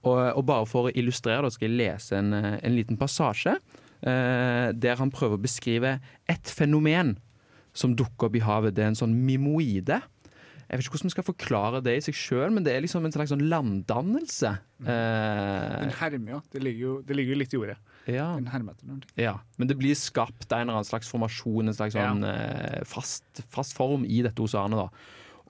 [0.06, 3.58] Og, og bare for å illustrere det, skal jeg lese en, eh, en liten passasje
[4.02, 5.96] der han prøver å beskrive
[6.30, 7.16] et fenomen
[7.74, 8.74] som dukker opp i havet.
[8.76, 10.00] Det er en sånn mimoide.
[10.68, 13.04] Jeg vet ikke hvordan vi skal forklare det i seg sjøl, men det er liksom
[13.06, 14.50] en slags sånn landdannelse.
[14.84, 16.42] Eh, Den hermer.
[16.52, 17.76] Det ligger jo, det ligger jo litt i ordet.
[18.06, 18.26] ja.
[18.36, 19.00] Den hermer etter noe.
[19.16, 19.38] ja.
[19.56, 23.74] Men det blir skapt en eller annen slags formasjon, en slags sånn eh, fast, fast
[23.78, 24.76] form i dette oseanet.
[24.76, 24.90] da.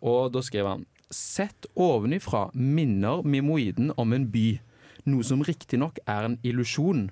[0.06, 4.60] Og da skriver han Sett ovenifra minner mimoiden om en by,
[5.08, 7.06] noe som riktignok er en illusjon.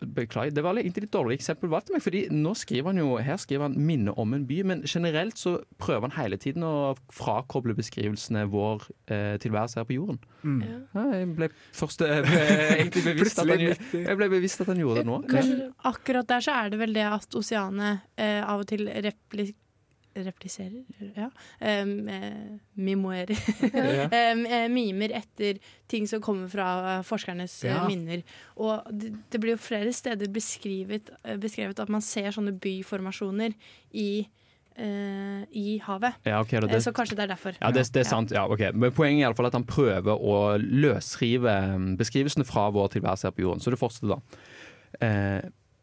[0.00, 3.00] Beklager, det var litt- egentlig litt dårlig eksempel valgt av meg, fordi nå skriver han
[3.00, 6.62] jo, her skriver han 'minne om en by', men generelt så prøver han hele tiden
[6.62, 10.18] å frakoble beskrivelsene vår eh, tilværelse her på jorden.
[10.44, 10.62] Mm.
[10.94, 12.42] Ja, jeg ble først eh, ble,
[12.78, 15.22] egentlig bevisst at han, jeg ble bevisst at han gjorde det nå.
[15.28, 19.52] Kanskje akkurat der så er det vel det at oseanet eh, av og til repli
[20.26, 20.82] repliserer
[21.16, 21.28] Ja.
[21.60, 23.36] Um, eh, mimoerer.
[24.18, 25.58] Eh, mimer etter
[25.88, 27.84] ting som kommer fra eh, forskernes Ja.
[27.88, 28.22] minner.
[28.56, 31.10] Og det, det blir jo flere steder beskrevet,
[31.40, 33.54] beskrevet at man ser sånne byformasjoner
[33.92, 34.26] i,
[34.78, 36.14] i havet.
[36.24, 37.56] Ja, okay, det, Så kanskje det er derfor.
[37.60, 38.30] ja, det, det er sant.
[38.30, 38.70] Ja, okay.
[38.72, 41.54] Men poenget er i alle fall at han prøver å løsrive
[41.98, 43.60] beskrivelsene fra vår tilværelse her på jorden.
[43.64, 44.20] Så det fortsetter da.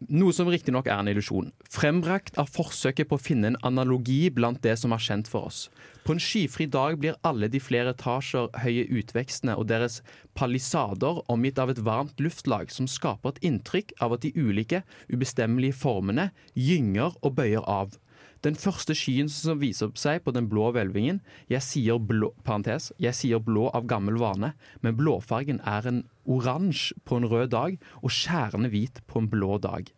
[0.03, 1.53] Noe som riktignok er en illusjon.
[1.71, 5.69] Frembrakt av forsøket på å finne en analogi blant det som er kjent for oss.
[6.03, 10.01] På en skyfri dag blir alle de flere etasjer høye utvekstene og deres
[10.35, 15.79] palisader omgitt av et varmt luftlag som skaper et inntrykk av at de ulike, ubestemmelige
[15.79, 16.29] formene
[16.59, 17.95] gynger og bøyer av.
[18.43, 23.17] Den første skyen som viser seg på den blå hvelvingen Jeg sier blå, parentes, jeg
[23.17, 24.51] sier blå av gammel vane,
[24.83, 29.57] men blåfargen er en oransje på en rød dag og skjærende hvit på en blå
[29.63, 29.89] dag.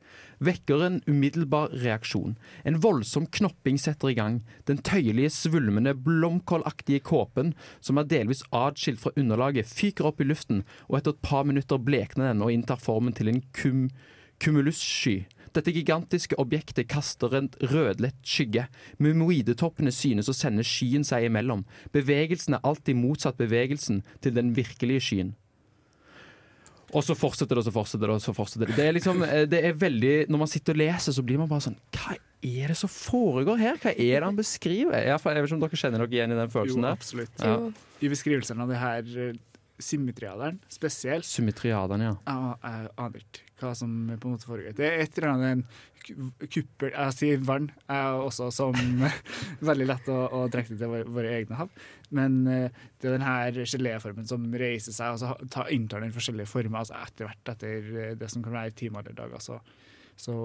[0.44, 2.36] Vekker en umiddelbar reaksjon.
[2.66, 4.42] En voldsom knopping setter i gang.
[4.70, 10.62] Den tøyelige, svulmende, blomkålaktige kåpen, som er delvis atskilt fra underlaget, fyker opp i luften,
[10.88, 13.88] og etter et par minutter blekner den og inntar formen til en kum
[14.38, 15.26] kumulussky.
[15.56, 18.68] Dette gigantiske objektet kaster en rødlett skygge.
[19.02, 21.64] Mumoidetoppene synes å sende skyen seg imellom.
[21.96, 25.34] Bevegelsen er alltid motsatt bevegelsen til den virkelige skyen.
[26.96, 28.76] Og så fortsetter det, og så fortsetter det, og så fortsetter det.
[28.78, 31.50] Det er liksom, eh, det er veldig, Når man sitter og leser, så blir man
[31.52, 32.16] bare sånn Hva
[32.48, 33.80] er det som foregår her?
[33.82, 34.94] Hva er det han beskriver?
[34.96, 36.96] Jeg, jeg vet ikke om dere kjenner dere igjen i den følelsen Jo, der?
[37.02, 37.44] absolutt.
[37.44, 37.58] Ja.
[38.08, 39.34] I beskrivelsen av det her eh,
[39.84, 42.16] symmetriaderen spesielt Symmetriaderen, ja.
[42.26, 44.76] Ja, jeg aner ikke hva som på en måte foregår.
[44.78, 45.64] Det er et eller annet en
[46.48, 48.76] kuppel Jeg sier vann, er også som
[49.70, 51.74] veldig lett å, å trekke til våre, våre egne hav.
[52.16, 56.16] Men eh, det er den her geléformen som reiser seg og så ta, inntar den
[56.16, 59.44] forskjellige former altså etter hvert, etter eh, det som kan være timer eller dager.
[59.44, 59.60] Så,
[60.16, 60.38] så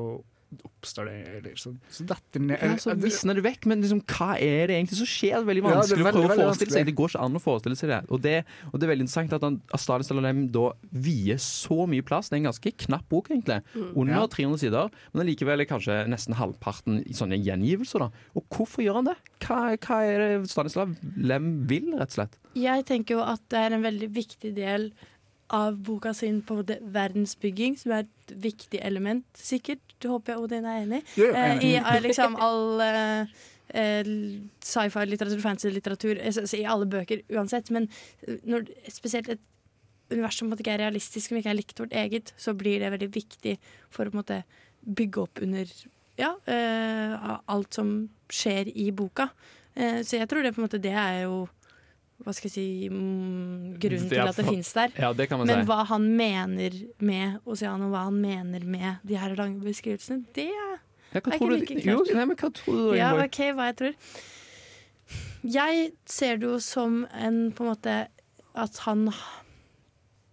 [0.67, 2.61] oppstår det eller så, så detter den ned.
[2.63, 5.37] Ja, så visner det vekk, men liksom, hva er det egentlig som skjer?
[5.39, 6.87] Det er veldig Ja, er vanskelig å prøve å veldig forestille seg.
[6.91, 8.01] Det går ikke an å forestille seg det.
[8.13, 8.35] Og det,
[8.71, 10.67] og det er veldig interessant at han, Astad Salalem da
[11.07, 12.29] vier så mye plass.
[12.29, 13.61] Det er en ganske knapp bok, egentlig.
[13.75, 13.89] Mm.
[13.97, 14.27] Under Ja.
[14.33, 18.07] 300 sider, men allikevel er kanskje nesten halvparten i sånne gjengivelser.
[18.07, 18.11] da.
[18.37, 19.17] Og hvorfor gjør han det?
[19.47, 22.39] Hva, hva er det Stanislav Lem vil, rett og slett?
[22.59, 24.91] Jeg tenker jo at det er en veldig viktig del
[25.53, 29.83] av boka sin på en verdensbygging, som er et viktig element, sikkert.
[30.03, 31.03] Håper jeg Odin er enig?
[31.15, 31.65] i, jo, Eh.
[31.69, 33.39] I eh, liksom all eh,
[33.69, 34.13] eh,
[34.65, 37.71] sci-fi-litteratur, fantasy-litteratur, eh, i alle bøker uansett.
[37.71, 37.89] Men
[38.27, 39.45] eh, når, spesielt et
[40.13, 43.11] univers som ikke er realistisk, som ikke er likt vårt eget, så blir det veldig
[43.15, 43.57] viktig
[43.93, 44.43] for å måte
[44.83, 45.69] bygge opp under
[46.19, 47.95] ja, eh, alt som
[48.33, 49.29] skjer i boka.
[49.75, 51.47] Eh, så jeg tror det på en måte det er jo
[52.23, 54.95] hva skal jeg si mm, grunnen til at det finnes der.
[54.99, 55.69] Ja, det kan man Men si.
[55.71, 60.79] hva han mener med Oceano, hva han mener med de her lange beskrivelsene, det er
[61.13, 63.97] Ja, er ikke like jo, nei, men hva tror du, Ja, OK, hva jeg tror.
[65.43, 67.97] Jeg ser det jo som en på en måte
[68.55, 69.09] at han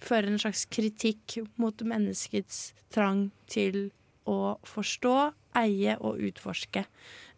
[0.04, 3.90] fører en slags kritikk mot menneskets trang til
[4.30, 5.16] å forstå,
[5.60, 6.86] eie og utforske.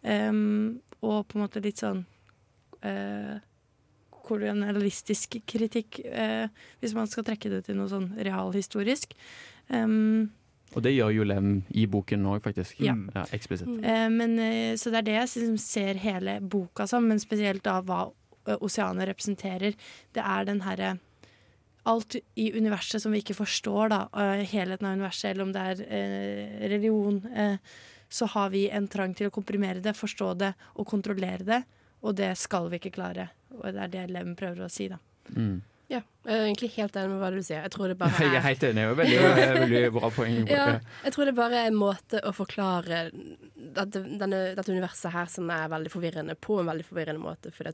[0.02, 2.04] Um, og på en måte litt sånn
[2.84, 3.38] uh,
[4.22, 6.46] kolonialistisk kritikk, eh,
[6.80, 9.14] hvis man skal trekke det til noe sånn realhistorisk.
[9.68, 10.30] Um,
[10.72, 12.80] Og det gjør jo Lem i boken òg, faktisk.
[12.80, 12.94] Ja.
[13.14, 13.68] ja eksplisitt.
[13.84, 17.64] Eh, men, eh, så det er det jeg liksom ser hele boka som, men spesielt
[17.66, 18.06] da hva
[18.46, 19.76] eh, oseanet representerer.
[20.14, 20.98] Det er den herre
[21.82, 25.62] Alt i universet som vi ikke forstår, da, eh, helheten av universet, eller om det
[25.66, 27.56] er eh, religion, eh,
[28.06, 31.62] så har vi en trang til å komprimere det, forstå det og kontrollere det.
[32.06, 33.30] Og det skal vi ikke klare.
[33.58, 34.98] Og det er det eleven prøver å si, da.
[35.36, 35.60] Mm.
[35.92, 37.64] Ja, jeg er egentlig helt enig med hva du sier.
[37.66, 38.84] Jeg tror det bare Jeg er helt enig.
[38.84, 40.38] det er Veldig, veldig bra poeng.
[40.52, 40.66] Ja,
[41.04, 45.50] jeg tror det bare er en måte å forklare dette, denne, dette universet her som
[45.52, 47.68] er veldig forvirrende, på en veldig forvirrende måte, for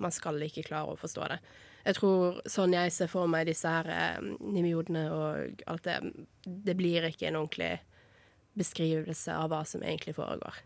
[0.00, 1.40] man skal ikke klare å forstå det.
[1.88, 6.00] Jeg tror sånn jeg ser for meg disse her eh, nimiodene og alt det,
[6.44, 7.76] det blir ikke en ordentlig
[8.58, 10.56] beskrivelse av hva som egentlig foregår.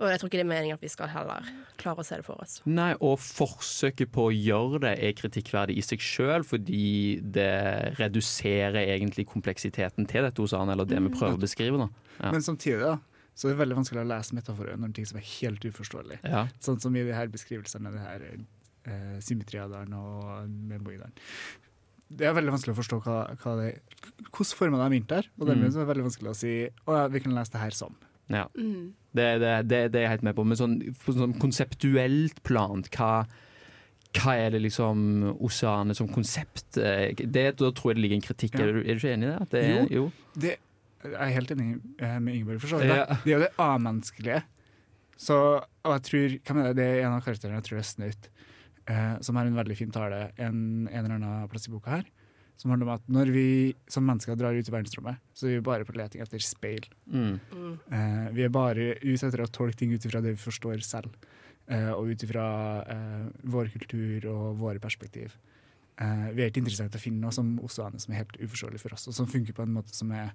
[0.00, 1.44] Og jeg tror ikke det er meningen at vi skal heller
[1.80, 2.54] klare å se det for oss.
[2.64, 7.50] Nei, og forsøket på å gjøre det er kritikkverdig i seg sjøl, fordi det
[8.00, 11.76] reduserer egentlig kompleksiteten til dette hos Arne, eller det vi prøver å beskrive.
[11.84, 11.88] da.
[12.20, 12.32] Ja.
[12.32, 12.94] Men samtidig da,
[13.36, 16.18] så er det veldig vanskelig å lese metaforer når ting som er helt uforståelig.
[16.24, 16.46] Ja.
[16.64, 21.12] Sånn som i de her beskrivelsene, det her eh, symmetriaderen og memoideren.
[22.10, 23.68] Det er veldig vanskelig å forstå hva, hva det,
[24.32, 25.76] hvordan formene de er mynt der, og dermed Mm.
[25.76, 26.54] er det veldig vanskelig å si
[26.88, 27.94] å ja, vi kan lese det her som.
[28.32, 28.48] Ja.
[28.56, 28.94] Mm.
[29.16, 30.44] Det, det, det, det er jeg helt med på.
[30.46, 33.24] Men sånn, sånn konseptuelt plant, hva,
[34.18, 38.26] hva er det liksom oseanet som konsept eh, det, Da tror jeg det ligger en
[38.28, 38.58] kritikk.
[38.58, 38.66] Ja.
[38.66, 39.48] Er, du, er du ikke enig i det?
[39.50, 40.06] Det er, jo.
[40.36, 40.54] Det,
[41.06, 42.94] jeg er helt enig eh, med Ingeborg, for så vidt.
[42.94, 43.18] Ja.
[43.24, 44.40] Det er jo det amenneskelige.
[45.20, 46.78] Så, og jeg tror, hva mener det?
[46.80, 48.30] det er en av karakterene, jeg tror det er Snaut,
[48.88, 52.06] eh, som har en veldig fin tale en, en eller annen plass i boka her.
[52.60, 53.44] Som handler om at når vi
[53.88, 56.84] som mennesker drar ut i verdensrommet, så er vi bare på leting etter speil.
[57.08, 57.38] Mm.
[57.88, 61.14] Eh, vi er bare ute etter å tolke ting ut ifra det vi forstår selv,
[61.72, 62.44] eh, og ut ifra
[62.84, 65.32] eh, vår kultur og våre perspektiv.
[66.00, 68.80] Eh, vi er ikke interessert i å finne noe som oseanet som er helt uforståelig
[68.84, 70.34] for oss, og som funker på en måte som er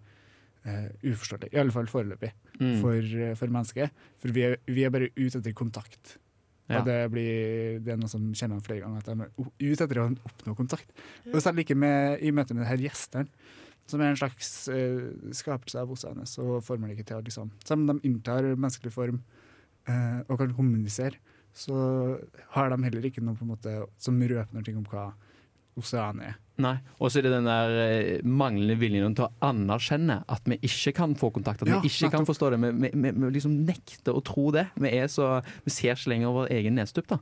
[0.66, 1.54] eh, uforståelig.
[1.54, 2.78] I alle fall foreløpig Mm.
[2.80, 3.92] for, for mennesket.
[4.24, 6.14] For vi er, vi er bare ute etter kontakt.
[6.66, 6.80] Ja.
[6.80, 10.00] Og det, blir, det er noe som kjenner flere ganger, at de er ute etter
[10.02, 10.90] å oppnå kontakt.
[11.30, 13.30] Og selv ikke med, i møte med denne gjesteren,
[13.86, 17.84] som er en slags eh, skapelse av oseanet, så får man ikke til liksom Selv
[17.84, 19.20] om de inntar menneskelig form
[19.86, 21.22] eh, og kan kommunisere,
[21.56, 21.76] så
[22.58, 25.06] har de heller ikke noe måte som røper noe om hva
[25.80, 26.36] oseanet er.
[26.64, 26.76] Nei.
[27.04, 30.94] Og så er det den der eh, manglende viljen til å anerkjenne at vi ikke
[30.96, 31.66] kan få kontakt.
[31.66, 32.30] At Ja, vi ikke kan nettopp.
[32.32, 32.60] forstå det.
[32.64, 34.68] Vi, vi, vi, vi liksom nekter å tro det.
[34.80, 35.34] Vi, er så,
[35.66, 37.20] vi ser ikke lenger vår egen nedstup, da.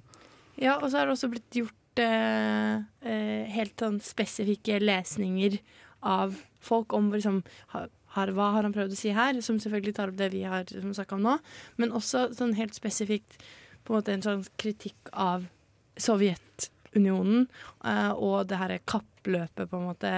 [0.61, 2.75] Ja, og så har det også blitt gjort eh,
[3.09, 5.57] eh, helt sånn spesifikke lesninger
[6.05, 7.41] av folk om liksom
[7.73, 9.39] ha- har, Hva har han prøvd å si her?
[9.41, 11.39] Som selvfølgelig tar opp det vi har snakka om nå.
[11.81, 13.39] Men også sånn helt spesifikt
[13.83, 15.49] på en måte en sånn kritikk av
[15.97, 20.11] Sovjetunionen eh, og det her kappløpet, på en måte.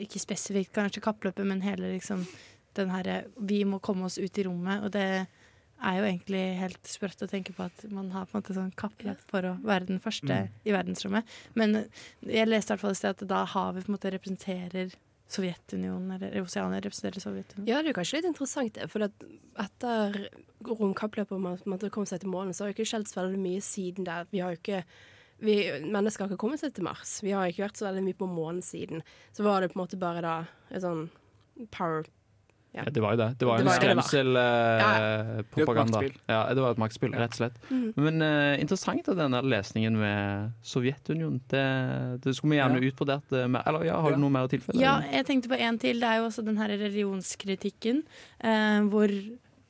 [0.00, 2.26] Ikke spesifikt kanskje kappløpet, men hele liksom
[2.74, 4.82] den herre Vi må komme oss ut i rommet.
[4.86, 5.26] Og det
[5.82, 8.72] er jo egentlig helt sprøtt å tenke på at man har på en måte sånn
[8.78, 10.48] kappløp for å være den første Mm.
[10.64, 11.24] i verdensrommet.
[11.54, 11.86] Men
[12.24, 14.94] jeg leste i hvert fall et sted at da har vi på en måte representerer
[15.32, 17.68] Sovjetunionen, eller Oseania representerer Sovjetunionen.
[17.68, 18.78] Ja, det er jo kanskje litt interessant.
[18.92, 19.12] For at
[19.64, 20.28] etter
[20.62, 23.40] romkappløpet og man, man kom seg til månen, så har det ikke skjedd så veldig
[23.40, 24.26] mye siden der.
[24.30, 24.84] Vi har jo ikke
[25.42, 27.18] vi, Mennesker har ikke kommet seg til Mars.
[27.24, 29.02] Vi har ikke vært så veldig mye på månen siden.
[29.36, 30.36] Så var det på en måte bare da
[30.70, 31.08] et sånn
[31.74, 32.06] power
[32.72, 33.26] Ja, det var jo det.
[33.36, 35.42] Det var jo en skremselpropaganda.
[35.44, 36.14] Er et maktspill.
[36.30, 37.58] Ja, det var et maktspill, rett og slett.
[37.68, 37.82] Mm.
[38.00, 41.42] Men uh, interessant at denne lesningen med Sovjetunionen.
[41.52, 41.64] Det,
[42.24, 42.88] det skulle vi gjerne Ja.
[42.88, 43.66] utbrodert eh, mer.
[43.68, 44.80] Eller ja, har du noe mer å tilfelle?
[44.80, 46.00] Ja, jeg tenkte på en til.
[46.00, 48.02] Det er jo også den her religionskritikken,
[48.40, 49.12] eh, hvor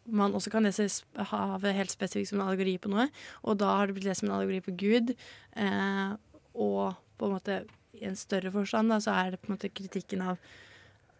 [0.07, 0.89] man også kan lese
[1.31, 3.07] havet helt spesifikt som en allegori på noe.
[3.47, 5.15] Og da har det blitt lest som en allegori på Gud.
[5.55, 6.17] Eh,
[6.59, 7.63] og på en måte
[7.99, 10.43] i en større forstand da, så er det på en måte kritikken av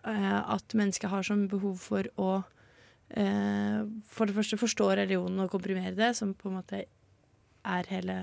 [0.09, 2.31] eh, at mennesket har som behov for å
[3.15, 3.81] eh,
[4.11, 6.85] for det første forstå religionen og komprimere det, som på en måte
[7.63, 8.17] er hele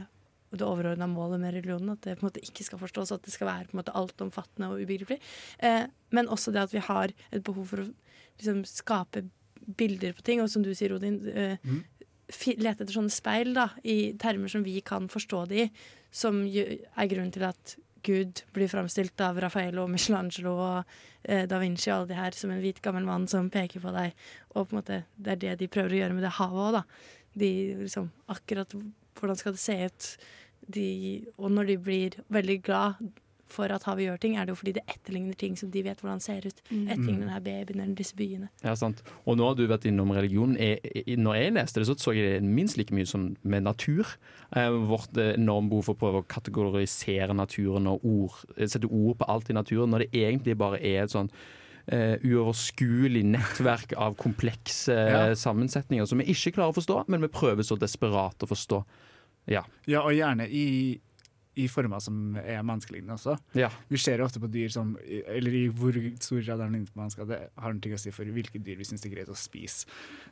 [0.49, 1.93] det overordna målet med religionen.
[1.93, 3.95] At det på en måte ikke skal forstås, at det skal være på en måte
[3.97, 5.19] altomfattende og ubegripelig.
[5.63, 5.85] Eh,
[6.15, 7.89] men også det at vi har et behov for å
[8.39, 9.27] liksom, skape
[9.77, 10.41] bilder på ting.
[10.41, 11.83] Og som du sier, Odin, eh, Mm.
[12.61, 15.71] lete etter sånne speil da, i termer som vi kan forstå det i.
[16.11, 20.85] Som er grunnen til at Gud blir framstilt av Raffaello Michelangelo og
[21.25, 23.91] eh, da Vinci og alle de her som en hvit, gammel mann som peker på
[23.93, 24.13] deg.
[24.55, 26.71] Og på en måte, det er det de prøver å gjøre med det havet òg,
[26.79, 26.83] da.
[27.35, 27.49] De
[27.81, 28.71] liksom akkurat
[29.19, 30.17] hvordan skal det se ut?
[30.69, 32.95] De, og når de blir veldig glad
[33.53, 35.99] for at havet gjør ting, er det jo fordi det etterligner ting som de vet
[36.01, 36.61] hvordan ser ut.
[36.69, 36.87] Mm.
[36.87, 38.49] Etterligner denne babyen eller disse byene.
[38.63, 39.03] Ja, sant.
[39.25, 40.55] Og nå har du vært innom religion.
[40.59, 40.79] Jeg,
[41.17, 44.05] når jeg leste det, så så jeg det minst like mye som med natur.
[44.55, 48.89] Eh, vårt eh, enorme behov for å prøve å kategorisere naturen og ord, eh, sette
[48.89, 51.31] ord på alt i naturen, når det egentlig bare er et sånn
[51.89, 55.33] Uh, uoverskuelig nettverk av komplekse Ja.
[55.33, 58.83] sammensetninger som vi ikke klarer å forstå, men vi prøver så desperat å forstå.
[59.49, 59.63] Ja.
[59.87, 60.99] Ja, og gjerne i,
[61.59, 63.35] i former som er menneskelignende også.
[63.59, 63.69] Ja.
[63.91, 65.93] Vi ser jo ofte på dyr som Eller i hvor
[66.23, 67.27] stor grad er det lignet på mennesker.
[67.29, 69.85] Det har noe å si for hvilke dyr vi syns det er greit å spise,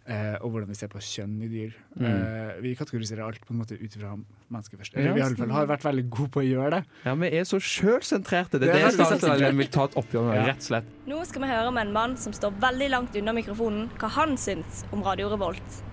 [0.07, 1.73] eh, og hvordan vi ser på kjønn i dyr.
[1.97, 2.05] Mm.
[2.07, 4.15] Eh, vi kategoriserer alt på en måte ut fra
[4.49, 4.93] mennesket først.
[4.95, 6.83] Ja, Eller vi i alle fall har vært veldig gode på å gjøre det.
[7.05, 8.57] ja, vi er så sjølsentrerte.
[8.59, 9.57] Det Det er det, det Statsråden selvsentrert.
[9.57, 10.45] vil ta et oppgjør med, Ja.
[10.53, 10.85] rett og slett.
[11.07, 14.37] Nå skal vi høre med en mann som står veldig langt unna mikrofonen, hva han
[14.37, 15.83] syns om Radio Revolt.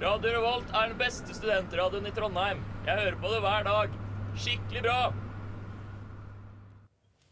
[0.00, 2.58] Radio Revolt er den beste studentradioen i Trondheim.
[2.86, 3.90] Jeg hører på det hver dag.
[4.40, 5.00] Skikkelig bra.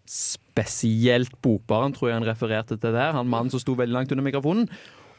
[0.08, 3.12] spesielt Bokbaren, tror jeg han refererte til der.
[3.14, 4.64] Han mannen som sto veldig langt under mikrofonen.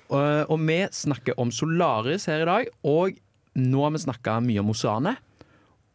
[0.09, 3.13] Og, og vi snakker om Solaris her i dag, og
[3.59, 5.13] nå har vi snakka mye om Osane.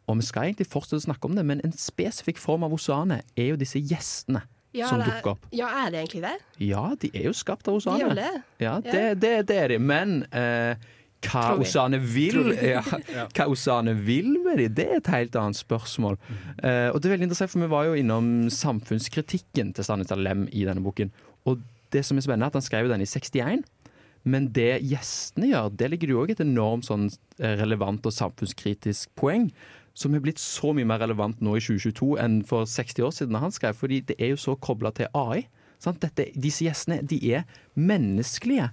[0.07, 3.23] Og vi skal egentlig fortsette å snakke om det, men en spesifikk form av Osane
[3.35, 4.45] er jo disse gjestene
[4.77, 5.47] Ja, som er- dukker opp.
[5.53, 6.35] Ja, er det egentlig det?
[6.71, 8.31] Ja, de er jo skapt av De det.
[8.61, 8.81] Ja, Ja.
[8.81, 9.79] det, det, det er de.
[9.79, 10.77] Men eh,
[11.27, 12.83] hva Osane vil, ja,
[13.35, 16.19] hva vil med de, det er et helt annet spørsmål.
[16.63, 20.49] Uh, og det er veldig interessant, for vi var jo innom samfunnskritikken til Stanislav Lem
[20.53, 21.13] i denne boken.
[21.49, 21.63] Og
[21.95, 23.65] det som er spennende, er at han skrev den i 61.
[24.25, 29.13] Men det gjestene gjør, det ligger jo òg et enormt sånn eh, relevant og samfunnskritisk
[29.21, 29.51] poeng.
[29.95, 33.39] Som er blitt så mye mer relevant nå i 2022 enn for 60 år siden
[33.39, 33.77] han skrev.
[33.79, 35.45] Fordi det er jo så kobla til AI.
[35.83, 36.01] Sant?
[36.03, 37.45] Dette, disse gjestene de er
[37.77, 38.71] menneskelige,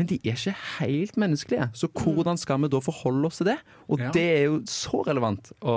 [0.00, 1.66] men de er ikke helt menneskelige.
[1.76, 3.58] Så hvordan skal vi da forholde oss til det?
[3.92, 4.08] Og Ja.
[4.16, 5.74] det er jo så relevant å,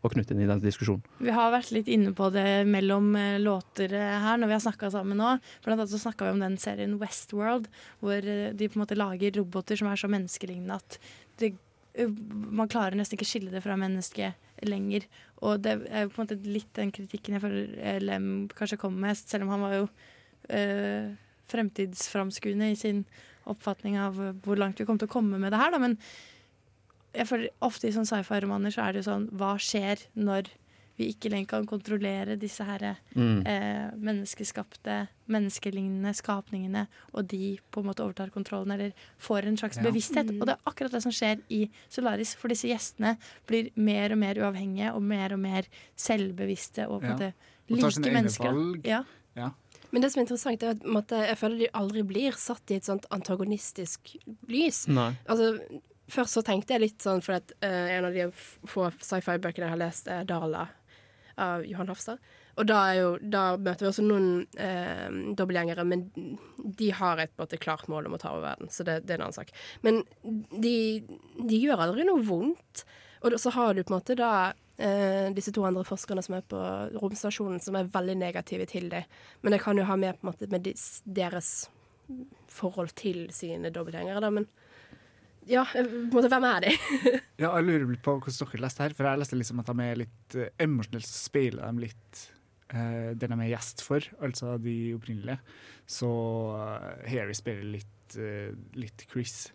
[0.00, 1.02] å knytte inn i denne diskusjonen.
[1.20, 4.64] Vi har vært litt inne på det mellom eh, låter eh, her når vi har
[4.64, 5.34] snakka sammen nå.
[5.66, 7.68] Blant annet så snakka vi om den serien Westworld,
[8.00, 10.98] hvor eh, de på en måte lager roboter som er så menneskelignende at
[11.42, 11.52] det,
[12.08, 15.04] man klarer nesten ikke skille det fra mennesket lenger.
[15.44, 19.20] Og det er på en måte litt den kritikken jeg føler Lem kanskje kommer med,
[19.20, 19.86] selv om han var jo
[20.48, 21.12] eh,
[21.52, 23.04] fremtidsframskuende i sin
[23.46, 25.70] oppfatning av eh, hvor langt vi kommer til å komme med det her.
[25.70, 25.78] Da.
[25.82, 25.98] Men
[27.16, 30.50] jeg føler ofte i sånne sci-fi-romaner så er det jo sånn Hva skjer når
[30.96, 33.42] vi ikke lenger kan kontrollere disse her Mm.
[33.46, 39.76] eh, menneskeskapte, menneskelignende skapningene, og de på en måte overtar kontrollen eller får en slags
[39.76, 39.82] Ja.
[39.82, 40.30] bevissthet.
[40.30, 40.40] Mm.
[40.40, 44.18] Og det er akkurat det som skjer i Solaris, for disse gjestene blir mer og
[44.18, 45.64] mer uavhengige og mer og mer
[45.96, 47.32] selvbevisste og på en Ja.
[47.76, 48.80] måte like mennesker.
[48.84, 49.04] Ja.
[49.36, 49.50] Ja.
[49.90, 52.88] Men det som er interessant, er at jeg føler de aldri blir satt i et
[52.88, 54.16] sånt antagonistisk
[54.50, 54.84] lys.
[54.90, 55.12] Nei.
[55.30, 55.52] Altså,
[56.12, 58.26] først så tenkte jeg litt sånn, for at uh, en av de
[58.68, 60.66] få sci-fi-bøkene jeg har lest, er 'Dala'
[61.36, 62.20] av Johan Hafstad.
[62.56, 66.06] Og da, jo, da møter vi også noen eh, dobbeltgjengere, men
[66.56, 69.20] de har et måte, klart mål om å ta over verden, så det, det er
[69.20, 69.52] en annen sak.
[69.84, 71.04] Men de,
[71.36, 72.86] de gjør aldri noe vondt.
[73.26, 74.30] Og så har du på en måte da
[74.78, 76.60] eh, disse to andre forskerne som er på
[77.00, 79.04] romstasjonen, som er veldig negative til det.
[79.42, 80.68] Men det kan jo ha med på en måte med
[81.04, 81.68] deres
[82.52, 84.30] forhold til sine dobbeltgjengere, da.
[84.30, 84.46] Men
[85.46, 86.76] ja, eh, på en måte, hvem er de?
[87.42, 89.84] Ja, jeg lurer litt på hvordan dere leste her, for jeg leste liksom at de
[89.84, 92.22] er litt uh, så speiler de litt
[92.72, 95.38] uh, den de er gjest for, altså de opprinnelige.
[95.86, 96.08] Så
[96.56, 99.50] uh, Harry spiller litt, uh, litt Chris.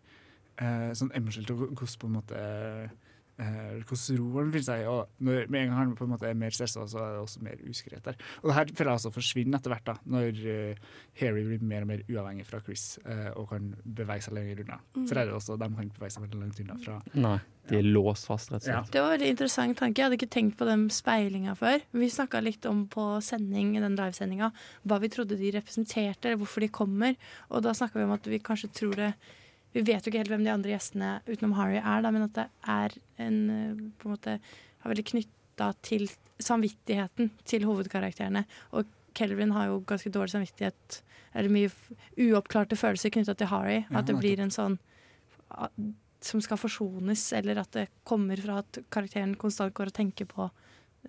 [0.62, 3.01] Uh, sånn emosjonelt og hvordan på en måte eh,
[3.42, 4.86] hvordan roen vil seg.
[4.90, 7.22] Og når, med en gang han på en måte er mer stressa, så er det
[7.24, 8.20] også mer usikkerhet der.
[8.42, 11.86] Og det her føler jeg også forsvinner etter hvert, da, når uh, Harry blir mer
[11.86, 14.78] og mer uavhengig fra Chris uh, og kan bevege seg lenger unna.
[14.96, 15.08] Mm.
[15.10, 17.36] For er det også, de kan ikke bevege seg veldig langt unna fra Nei,
[17.70, 18.94] de er låst fast, rett og slett.
[18.94, 20.02] Det var en veldig interessant tanke.
[20.02, 21.84] Jeg hadde ikke tenkt på den speilinga før.
[21.98, 24.52] Vi snakka litt om på sending, den livesendinga
[24.88, 27.18] hva vi trodde de representerte, eller hvorfor de kommer.
[27.50, 29.14] Og da snakka vi om at vi kanskje tror det
[29.72, 32.36] Vi vet jo ikke helt hvem de andre gjestene utenom Harry er, da, men at
[32.36, 36.10] det er en eh, på en måte er veldig knytta til
[36.42, 38.44] samvittigheten til hovedkarakterene.
[38.76, 41.02] Og Kelvin har jo ganske dårlig samvittighet,
[41.36, 41.72] eller mye
[42.20, 43.82] uoppklarte følelser knytta til Harry.
[43.84, 44.80] Ja, At det blir en sånn
[46.22, 50.48] som skal forsones, eller at det kommer fra at karakteren konstant går og tenker på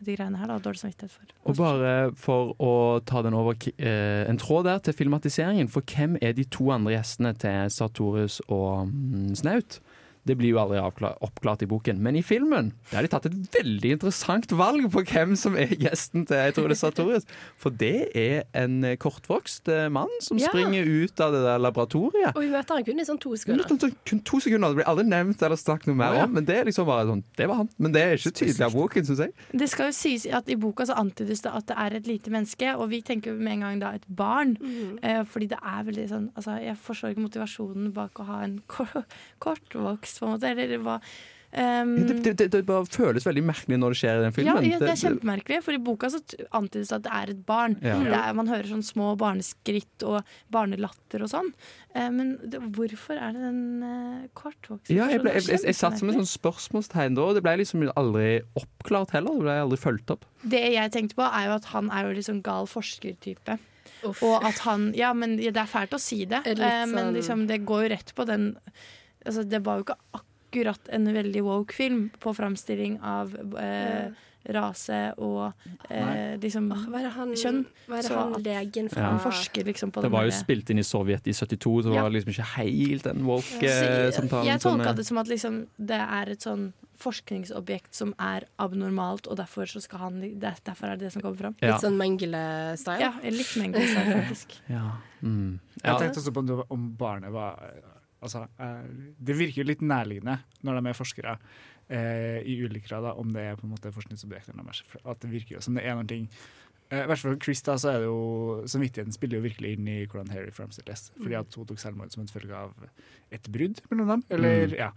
[0.00, 0.48] de greiene her.
[0.50, 1.32] Da, dårlig samvittighet for.
[1.48, 2.72] Og bare for å
[3.06, 6.96] ta den over eh, en tråd der til filmatiseringen, for hvem er de to andre
[6.96, 9.80] gjestene til Sartorius og mm, Snaut?
[10.24, 13.34] Det blir jo aldri oppklart i boken, men i filmen der har de tatt et
[13.56, 17.24] veldig interessant valg på hvem som er gjesten til jeg tror det er Sartorius.
[17.58, 20.48] For det er en eh, kortvokst eh, mann som Ja.
[20.52, 22.36] springer ut av det der laboratoriet.
[22.36, 23.66] Og vi møter han kun i sånn to sekunder.
[23.66, 26.24] Kun, kun- kun to sekunder, Det blir aldri nevnt eller snakket noe mer ja.
[26.28, 27.68] om, men det er liksom bare sånn, det var han.
[27.82, 29.34] Men det er ikke tydelig av boken, syns jeg.
[29.58, 32.30] Det skal jo sies at I boka så antydes det at det er et lite
[32.30, 34.54] menneske, og vi tenker jo med en gang da et barn.
[35.02, 38.60] Eh, fordi det er veldig sånn altså, Jeg forstår ikke motivasjonen bak å ha en
[38.72, 39.04] kor
[40.12, 40.50] kortvokst, på en måte.
[40.52, 40.98] Eller hva
[41.52, 44.68] um, Det, det, det, det bare føles veldig merkelig når det skjer i den filmen.
[44.70, 46.20] ja, det er kjempemerkelig, for i boka så
[46.52, 47.76] antydes det at det er et barn.
[47.82, 47.98] Ja.
[48.00, 51.50] Det er, man hører sånn små barneskritt og barnelatter og sånn.
[51.96, 55.76] Uh, men det, hvorfor er det den uh, kortvokste Ja, jeg, ble, jeg, jeg, jeg
[55.80, 59.36] satt som et sånn spørsmålstegn da, og det ble liksom aldri oppklart heller.
[59.36, 60.24] Det ble aldri fulgt opp.
[60.42, 63.60] Det jeg tenkte på, er jo at han er jo litt sånn gal forskertype.
[64.02, 66.64] Og at han Ja, men det er fælt å si det, det sånn...
[66.66, 68.48] eh, men sånn- liksom, det går jo rett på den
[69.24, 74.12] Altså, det var jo ikke akkurat en veldig woke film på framstilling av eh,
[74.52, 75.52] rase og
[75.88, 77.62] eh, liksom hva er han, kjønn.
[77.86, 79.10] Hva er det han legen fra Ja.
[79.12, 81.88] Han forsker liksom på Det Det var jo spilt inn i Sovjet i 72, så
[81.88, 82.02] det Ja.
[82.02, 84.46] var liksom ikke helt den woke-samtalen.
[84.46, 89.36] Jeg tolka det som at liksom, det er et sånn forskningsobjekt som er abnormalt, og
[89.36, 91.56] derfor, så skal han, det, derfor er det det som kommer fram.
[91.60, 91.72] Ja.
[91.74, 93.00] Litt sånn Mengele-style?
[93.00, 94.58] Ja, litt Mengele-style, faktisk.
[94.76, 94.98] Ja.
[95.22, 95.60] Mm.
[95.82, 97.58] Jeg tenkte også på om barnet var
[98.22, 101.36] Altså, eh, det virker jo litt nærliggende når de er forskere
[101.90, 104.84] eh, i ulike grader, om det er på en måte forskningsobjekter deres.
[105.04, 106.28] At det virker jo som det er noen ting
[106.92, 109.74] eh, I hvert fall for Chris da, så er det jo Samvittigheten spiller jo virkelig
[109.74, 111.08] inn i hvordan Harry framstilles.
[111.18, 112.72] Fordi at hun tok selvmord som en følge av
[113.32, 114.24] et brudd mellom dem.
[114.38, 114.78] Eller, Mm.
[114.78, 114.90] ja.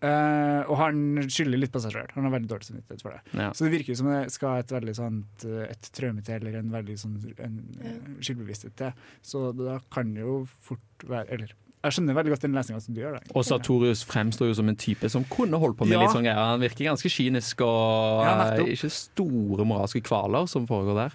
[0.00, 2.12] Eh, og han skylder litt på seg sjøl.
[2.16, 3.34] Han har veldig dårlig samvittighet for det.
[3.36, 3.50] Ja.
[3.52, 6.70] Så det virker jo som det skal et veldig sånt et traume til, eller en
[6.72, 7.92] veldig sånn en, ja.
[8.24, 8.94] skyldbevissthet til.
[9.20, 11.52] Så da kan det jo fort være Eller
[11.82, 13.18] jeg skjønner veldig godt den lesninga som du gjør.
[13.18, 13.32] det.
[13.34, 16.02] Og Sartorius fremstår jo som en type som kunne holdt på med Ja.
[16.04, 16.36] litt sånn greier.
[16.36, 21.12] Han virker ganske kynisk og Ja, eh, ikke store moralske kvaler som foregår der.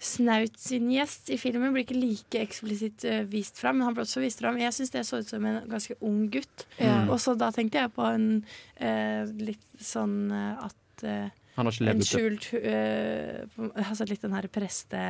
[0.00, 4.02] Snaut sin gjest i filmen blir ikke like eksplisitt eh, vist fram, men han ble
[4.06, 4.56] også vist fram.
[4.56, 6.64] Jeg syns det så ut som en ganske ung gutt.
[6.80, 7.10] Mm.
[7.10, 8.44] Og så da tenkte jeg på en
[8.80, 14.22] eh, litt sånn eh, at eh, Han har ikke levd en skjult uh, Altså litt
[14.22, 15.00] den her preste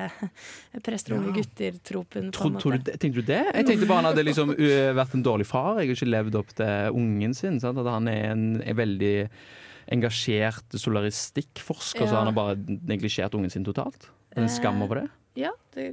[0.86, 1.36] presterunge Ja.
[1.40, 2.30] gutter-tropen.
[2.32, 3.42] tenkte du det?
[3.54, 5.80] Jeg tenkte bare han hadde liksom uh, vært en dårlig far.
[5.80, 7.60] Jeg har ikke levd opp til ungen sin.
[7.62, 7.78] Sant?
[7.78, 9.14] At han er en er veldig
[9.90, 14.08] engasjert solaristikkforsker, så han har bare neglisjert ungen sin totalt.
[14.38, 15.08] En skam over det.
[15.40, 15.92] Ja, det,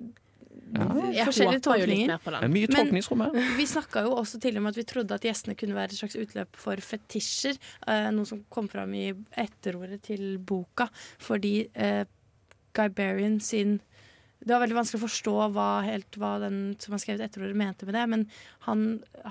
[0.74, 2.12] Jeg forskjellige tolkninger.
[2.28, 3.32] er mye Men tolkningsrom her.
[3.58, 6.16] Vi snakka jo også tidligere om at vi trodde at gjestene kunne være et slags
[6.20, 7.58] utløp for fetisjer.
[7.88, 10.90] eh, noe som kom fram i etterordet til boka.
[11.24, 12.04] Fordi eh,
[12.74, 13.80] Guy Berrien sin
[14.40, 17.86] Det var veldig vanskelig å forstå hva, helt, hva den som har skrevet etterordet, mente
[17.88, 18.04] med det.
[18.08, 18.28] Men
[18.68, 18.84] han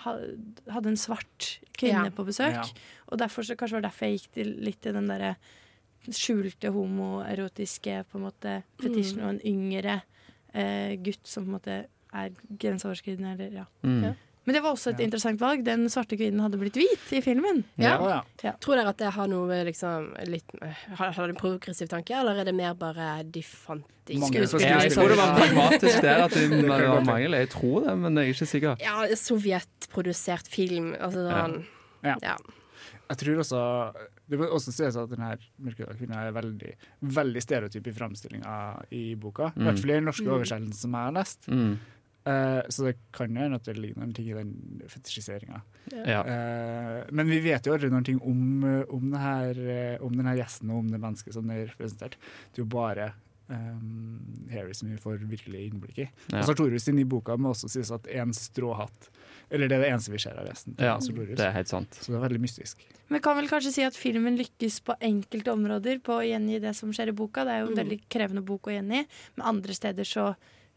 [0.03, 0.17] ha,
[0.75, 2.11] hadde en svart kvinne Ja.
[2.11, 2.53] på besøk.
[2.59, 2.65] Ja.
[3.13, 5.37] Og derfor, så, kanskje var det derfor jeg gikk til, litt til den derre
[6.11, 9.25] skjulte homoerotiske på en måte fetisjen, Mm.
[9.25, 10.03] og en yngre
[10.57, 11.77] eh, gutt som på en måte
[12.17, 12.31] er
[12.63, 13.35] grenseoverskridende.
[13.37, 13.67] Eller, ja.
[13.85, 14.01] Mm.
[14.09, 14.15] Ja.
[14.47, 15.65] Men det var også et interessant valg.
[15.67, 17.65] Den svarte kvinnen hadde blitt hvit i filmen.
[17.83, 17.97] Ja.
[18.45, 18.53] Ja.
[18.63, 20.53] Tror dere at det har noe liksom litt
[21.01, 24.93] Har, har en progressiv tanke, eller er det mer bare de fant de Jeg, jeg
[24.95, 27.35] tror det var pragmatisk der at det det var mangel.
[27.35, 28.85] Jeg tror det, men jeg er ikke sikker.
[28.87, 30.93] Ja, sovjetprodusert film.
[30.95, 31.41] Altså Ja.
[31.43, 31.57] sånn
[32.07, 32.15] Ja.
[32.23, 32.37] ja.
[33.11, 33.65] Jeg tror også
[34.29, 36.73] Det må også sies at denne mørkhudede kvinna er veldig,
[37.17, 38.55] veldig stereotyp i framstillinga
[38.91, 39.53] i boka.
[39.55, 39.67] I Mm.
[39.69, 40.33] hvert fall i den norske Mm.
[40.37, 41.47] oversettelsen som jeg har lest.
[41.49, 41.79] Mm.
[42.27, 45.61] Uh, så det kan jo hende at det ligger noen ting i den fetisjiseringa.
[45.95, 46.25] Ja.
[46.27, 50.35] Uh, men vi vet jo aldri noen ting om, om, det her, eh, om denne
[50.35, 52.17] gjesten og om det mennesket som er representert.
[52.51, 53.13] Det er jo bare
[53.49, 54.19] um,
[54.51, 56.09] Harry som vi får virkelig innblikk i.
[56.33, 56.41] Ja.
[56.41, 59.09] Og Sartorius i boka må også sies at en stråhatt
[59.51, 60.75] Eller det er det eneste vi ser av resten.
[60.83, 61.95] Ja, det er helt sant.
[61.95, 62.81] Så det er veldig mystisk.
[63.09, 66.73] Vi kan vel kanskje si at filmen lykkes på enkelte områder på å gjengi det
[66.75, 67.45] som skjer i boka.
[67.47, 67.83] Det er jo en Mm.
[67.85, 70.35] veldig krevende bok å gjengi, men andre steder så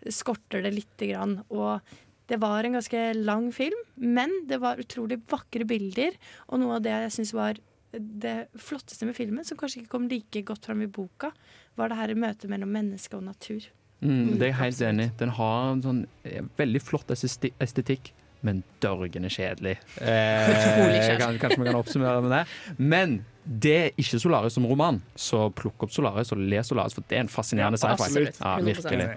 [0.07, 1.43] skorter det lite grann.
[1.49, 1.81] Og
[2.27, 6.13] det var en ganske lang film, men det var utrolig vakre bilder.
[6.49, 7.55] Og noe av det jeg syns var
[7.91, 11.31] det flotteste med filmen, som kanskje ikke kom like godt fram i boka,
[11.75, 13.65] var det her møtet mellom menneske og natur.
[14.01, 15.11] Mm, det er jeg helt enig i.
[15.17, 18.11] Den har en sånn eh, veldig flott estetikk,
[18.45, 19.75] men kjedelig.
[19.99, 21.17] Eh, kjedelig.
[21.19, 22.43] kan, kanskje vi kan oppsummere med det.
[22.77, 27.05] Men det er ikke Solaris som roman, så plukk opp Solaris og les Solaris, for
[27.09, 28.31] det er en fascinerende Ja, sci-fi.
[28.39, 29.11] Ja, virkelig.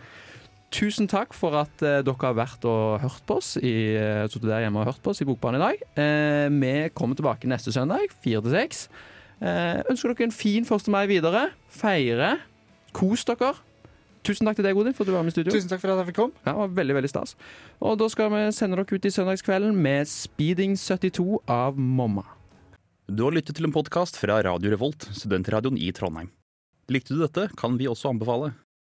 [0.72, 4.64] Tusen takk for at eh, dere har vært og hørt på oss i, uh, der
[4.64, 5.82] hjemme og hørt på oss i Bokbanen i dag.
[6.00, 8.86] Eh, vi kommer tilbake neste søndag, fire til seks.
[9.42, 10.88] Eh, ønsker dere en fin 1.
[10.88, 11.50] mai videre.
[11.68, 12.38] Feire.
[12.96, 13.52] Kos dere.
[14.22, 15.50] Tusen takk til deg, Odin, for at du var med i studio.
[15.54, 16.36] Tusen takk for at jeg fikk komme.
[16.44, 17.34] Ja, det var veldig, veldig stas.
[17.82, 22.22] Og da skal vi sende dere ut i søndagskvelden med Speeding 72 av Momma.
[23.10, 26.30] Du har lyttet til en podkast fra Radio Revolt, studentradioen i Trondheim.
[26.92, 28.52] Likte du dette, kan vi også anbefale.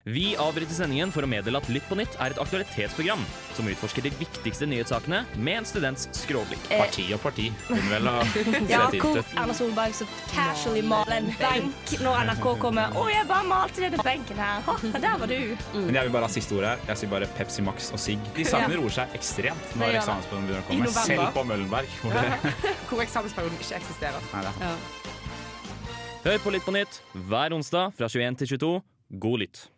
[0.09, 3.21] Vi avbryter sendingen for å meddele at Lytt på nytt er et aktualitetsprogram
[3.53, 6.63] som utforsker de viktigste nyhetssakene med en students skråblikk.
[6.73, 6.81] Eh.
[6.81, 7.49] Parti og parti.
[8.73, 9.19] Ja, hvor.
[9.37, 12.95] Erna Solberg så casually maler en benk når NRK kommer.
[12.97, 15.57] 'Å, jeg bare malte denne benken her.' Ha, der var du.
[15.77, 16.75] Men jeg vil bare ha siste ordet.
[16.89, 18.25] Jeg sier bare Pepsi Max og sigg.
[18.37, 18.81] De sakene Ja.
[18.81, 20.93] roer seg ekstremt når eksamensperioden begynner å komme.
[21.05, 21.89] Selv på Møllenberg.
[22.03, 22.55] Hvor det,
[22.91, 24.31] Hvor eksamensperioden ikke eksisterer.
[24.33, 25.09] Nei, er-
[26.29, 28.73] Hør på Lytt på nytt hver onsdag fra 21 til 22.
[29.21, 29.69] God lytt.